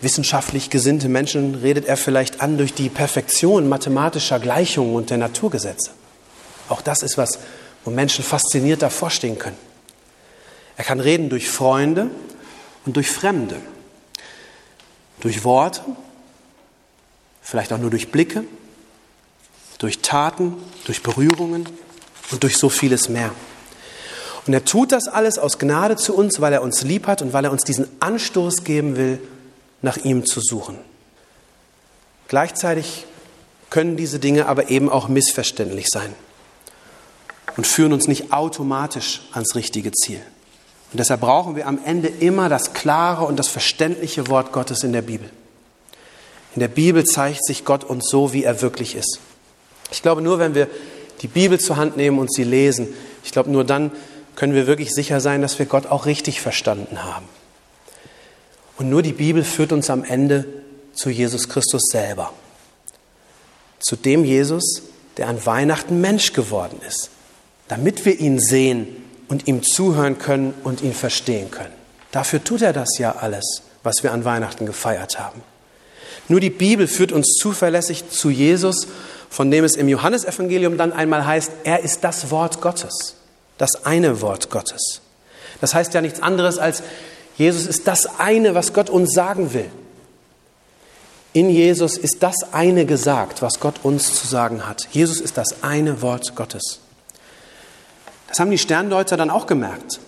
wissenschaftlich 0.00 0.70
gesinnte 0.70 1.08
Menschen 1.08 1.56
redet 1.56 1.86
er 1.86 1.96
vielleicht 1.96 2.40
an 2.40 2.56
durch 2.56 2.72
die 2.72 2.88
Perfektion 2.88 3.68
mathematischer 3.68 4.38
Gleichungen 4.38 4.94
und 4.94 5.10
der 5.10 5.18
Naturgesetze. 5.18 5.90
Auch 6.68 6.80
das 6.80 7.02
ist 7.02 7.18
was, 7.18 7.40
wo 7.84 7.90
Menschen 7.90 8.24
fasziniert 8.24 8.82
davor 8.82 9.10
stehen 9.10 9.36
können. 9.36 9.58
Er 10.76 10.84
kann 10.84 11.00
reden 11.00 11.28
durch 11.28 11.50
Freunde 11.50 12.08
und 12.86 12.94
durch 12.94 13.10
Fremde, 13.10 13.56
durch 15.20 15.44
Worte, 15.44 15.82
vielleicht 17.42 17.72
auch 17.72 17.78
nur 17.78 17.90
durch 17.90 18.10
Blicke, 18.10 18.44
durch 19.78 20.00
Taten, 20.00 20.54
durch 20.84 21.02
Berührungen 21.02 21.68
und 22.30 22.42
durch 22.42 22.56
so 22.56 22.68
vieles 22.68 23.08
mehr. 23.08 23.32
Und 24.46 24.54
er 24.54 24.64
tut 24.64 24.92
das 24.92 25.08
alles 25.08 25.38
aus 25.38 25.58
Gnade 25.58 25.96
zu 25.96 26.14
uns, 26.14 26.40
weil 26.40 26.52
er 26.52 26.62
uns 26.62 26.82
lieb 26.82 27.06
hat 27.06 27.22
und 27.22 27.32
weil 27.32 27.44
er 27.44 27.52
uns 27.52 27.64
diesen 27.64 27.88
Anstoß 28.00 28.64
geben 28.64 28.96
will, 28.96 29.20
nach 29.82 29.98
ihm 29.98 30.26
zu 30.26 30.40
suchen. 30.40 30.78
Gleichzeitig 32.28 33.06
können 33.70 33.96
diese 33.96 34.18
Dinge 34.18 34.46
aber 34.46 34.70
eben 34.70 34.88
auch 34.88 35.08
missverständlich 35.08 35.86
sein 35.92 36.14
und 37.56 37.66
führen 37.66 37.92
uns 37.92 38.08
nicht 38.08 38.32
automatisch 38.32 39.22
ans 39.32 39.54
richtige 39.54 39.92
Ziel. 39.92 40.20
Und 40.90 41.00
deshalb 41.00 41.20
brauchen 41.20 41.54
wir 41.54 41.66
am 41.66 41.78
Ende 41.84 42.08
immer 42.08 42.48
das 42.48 42.72
klare 42.72 43.24
und 43.24 43.36
das 43.36 43.48
verständliche 43.48 44.28
Wort 44.28 44.52
Gottes 44.52 44.82
in 44.84 44.92
der 44.92 45.02
Bibel. 45.02 45.28
In 46.54 46.60
der 46.60 46.68
Bibel 46.68 47.04
zeigt 47.04 47.44
sich 47.44 47.64
Gott 47.64 47.84
uns 47.84 48.08
so, 48.10 48.32
wie 48.32 48.44
er 48.44 48.62
wirklich 48.62 48.94
ist. 48.94 49.20
Ich 49.90 50.02
glaube, 50.02 50.22
nur 50.22 50.38
wenn 50.38 50.54
wir 50.54 50.68
die 51.20 51.28
Bibel 51.28 51.60
zur 51.60 51.76
Hand 51.76 51.96
nehmen 51.96 52.18
und 52.18 52.32
sie 52.32 52.44
lesen, 52.44 52.88
ich 53.22 53.32
glaube, 53.32 53.50
nur 53.50 53.64
dann 53.64 53.90
können 54.34 54.54
wir 54.54 54.66
wirklich 54.66 54.94
sicher 54.94 55.20
sein, 55.20 55.42
dass 55.42 55.58
wir 55.58 55.66
Gott 55.66 55.86
auch 55.86 56.06
richtig 56.06 56.40
verstanden 56.40 57.04
haben. 57.04 57.26
Und 58.78 58.88
nur 58.88 59.02
die 59.02 59.12
Bibel 59.12 59.44
führt 59.44 59.72
uns 59.72 59.90
am 59.90 60.04
Ende 60.04 60.46
zu 60.94 61.10
Jesus 61.10 61.48
Christus 61.48 61.82
selber. 61.90 62.32
Zu 63.80 63.96
dem 63.96 64.24
Jesus, 64.24 64.82
der 65.16 65.28
an 65.28 65.44
Weihnachten 65.44 66.00
Mensch 66.00 66.32
geworden 66.32 66.80
ist, 66.86 67.10
damit 67.66 68.04
wir 68.04 68.18
ihn 68.18 68.38
sehen 68.38 69.07
und 69.28 69.46
ihm 69.46 69.62
zuhören 69.62 70.18
können 70.18 70.54
und 70.64 70.82
ihn 70.82 70.94
verstehen 70.94 71.50
können. 71.50 71.74
Dafür 72.10 72.42
tut 72.42 72.62
er 72.62 72.72
das 72.72 72.98
ja 72.98 73.16
alles, 73.16 73.62
was 73.82 74.02
wir 74.02 74.12
an 74.12 74.24
Weihnachten 74.24 74.66
gefeiert 74.66 75.18
haben. 75.18 75.42
Nur 76.28 76.40
die 76.40 76.50
Bibel 76.50 76.86
führt 76.86 77.12
uns 77.12 77.34
zuverlässig 77.40 78.10
zu 78.10 78.30
Jesus, 78.30 78.86
von 79.30 79.50
dem 79.50 79.64
es 79.64 79.76
im 79.76 79.88
Johannesevangelium 79.88 80.76
dann 80.76 80.92
einmal 80.92 81.26
heißt, 81.26 81.52
er 81.64 81.80
ist 81.80 82.04
das 82.04 82.30
Wort 82.30 82.60
Gottes 82.60 83.18
das 83.58 83.84
eine 83.84 84.22
Wort 84.22 84.50
Gottes. 84.50 85.02
Das 85.60 85.74
heißt 85.74 85.92
ja 85.92 86.00
nichts 86.00 86.22
anderes 86.22 86.58
als, 86.58 86.82
Jesus 87.36 87.66
ist 87.66 87.86
das 87.86 88.18
eine, 88.18 88.54
was 88.54 88.72
Gott 88.72 88.88
uns 88.90 89.12
sagen 89.12 89.52
will. 89.52 89.70
In 91.32 91.50
Jesus 91.50 91.98
ist 91.98 92.22
das 92.22 92.34
eine 92.52 92.86
gesagt, 92.86 93.42
was 93.42 93.60
Gott 93.60 93.76
uns 93.82 94.14
zu 94.14 94.26
sagen 94.26 94.66
hat. 94.66 94.88
Jesus 94.92 95.20
ist 95.20 95.36
das 95.36 95.62
eine 95.62 96.00
Wort 96.02 96.34
Gottes. 96.34 96.80
Das 98.28 98.38
haben 98.38 98.50
die 98.50 98.58
Sterndeuter 98.58 99.16
dann 99.16 99.30
auch 99.30 99.46
gemerkt. 99.46 100.00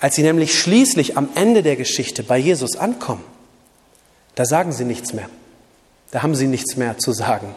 Als 0.00 0.16
sie 0.16 0.22
nämlich 0.22 0.58
schließlich 0.58 1.16
am 1.16 1.28
Ende 1.34 1.62
der 1.62 1.76
Geschichte 1.76 2.22
bei 2.22 2.38
Jesus 2.38 2.76
ankommen, 2.76 3.24
da 4.34 4.44
sagen 4.44 4.72
sie 4.72 4.84
nichts 4.84 5.12
mehr. 5.12 5.28
Da 6.10 6.22
haben 6.22 6.34
sie 6.34 6.46
nichts 6.46 6.76
mehr 6.76 6.98
zu 6.98 7.12
sagen. 7.12 7.54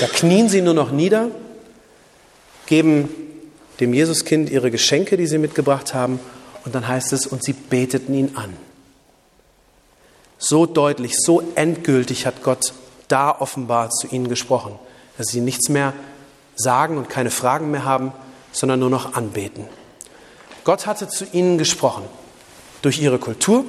Da 0.00 0.06
knien 0.06 0.48
sie 0.48 0.60
nur 0.60 0.74
noch 0.74 0.90
nieder, 0.90 1.28
geben 2.66 3.08
dem 3.80 3.94
Jesuskind 3.94 4.50
ihre 4.50 4.70
Geschenke, 4.70 5.16
die 5.16 5.26
sie 5.26 5.38
mitgebracht 5.38 5.94
haben. 5.94 6.20
Und 6.64 6.74
dann 6.74 6.86
heißt 6.86 7.12
es, 7.12 7.26
und 7.26 7.42
sie 7.42 7.54
beteten 7.54 8.14
ihn 8.14 8.36
an. 8.36 8.54
So 10.38 10.66
deutlich, 10.66 11.16
so 11.16 11.42
endgültig 11.54 12.26
hat 12.26 12.42
Gott 12.42 12.72
da 13.08 13.30
offenbar 13.38 13.90
zu 13.90 14.06
ihnen 14.08 14.28
gesprochen, 14.28 14.78
dass 15.16 15.28
sie 15.28 15.40
nichts 15.40 15.68
mehr 15.68 15.94
sagen 16.54 16.98
und 16.98 17.08
keine 17.08 17.30
Fragen 17.30 17.70
mehr 17.70 17.84
haben, 17.84 18.12
sondern 18.52 18.80
nur 18.80 18.90
noch 18.90 19.14
anbeten. 19.14 19.64
Gott 20.64 20.86
hatte 20.86 21.08
zu 21.08 21.24
ihnen 21.32 21.58
gesprochen 21.58 22.04
durch 22.82 23.00
ihre 23.00 23.18
Kultur, 23.18 23.64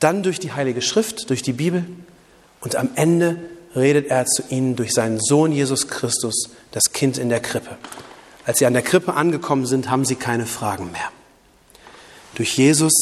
dann 0.00 0.22
durch 0.22 0.38
die 0.38 0.52
Heilige 0.52 0.82
Schrift, 0.82 1.30
durch 1.30 1.42
die 1.42 1.52
Bibel 1.52 1.84
und 2.60 2.76
am 2.76 2.90
Ende 2.94 3.38
redet 3.74 4.08
er 4.08 4.26
zu 4.26 4.42
ihnen 4.48 4.76
durch 4.76 4.92
seinen 4.92 5.20
Sohn 5.20 5.52
Jesus 5.52 5.88
Christus, 5.88 6.50
das 6.70 6.92
Kind 6.92 7.18
in 7.18 7.28
der 7.28 7.40
Krippe. 7.40 7.76
Als 8.44 8.58
sie 8.58 8.66
an 8.66 8.72
der 8.72 8.82
Krippe 8.82 9.14
angekommen 9.14 9.66
sind, 9.66 9.90
haben 9.90 10.04
sie 10.04 10.16
keine 10.16 10.46
Fragen 10.46 10.92
mehr. 10.92 11.10
Durch 12.34 12.56
Jesus 12.56 12.92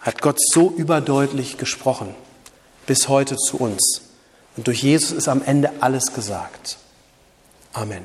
hat 0.00 0.22
Gott 0.22 0.38
so 0.40 0.72
überdeutlich 0.76 1.58
gesprochen, 1.58 2.14
bis 2.86 3.08
heute 3.08 3.36
zu 3.36 3.58
uns. 3.58 4.02
Und 4.56 4.66
durch 4.66 4.82
Jesus 4.82 5.12
ist 5.12 5.28
am 5.28 5.42
Ende 5.42 5.70
alles 5.80 6.12
gesagt. 6.14 6.78
Amen. 7.72 8.04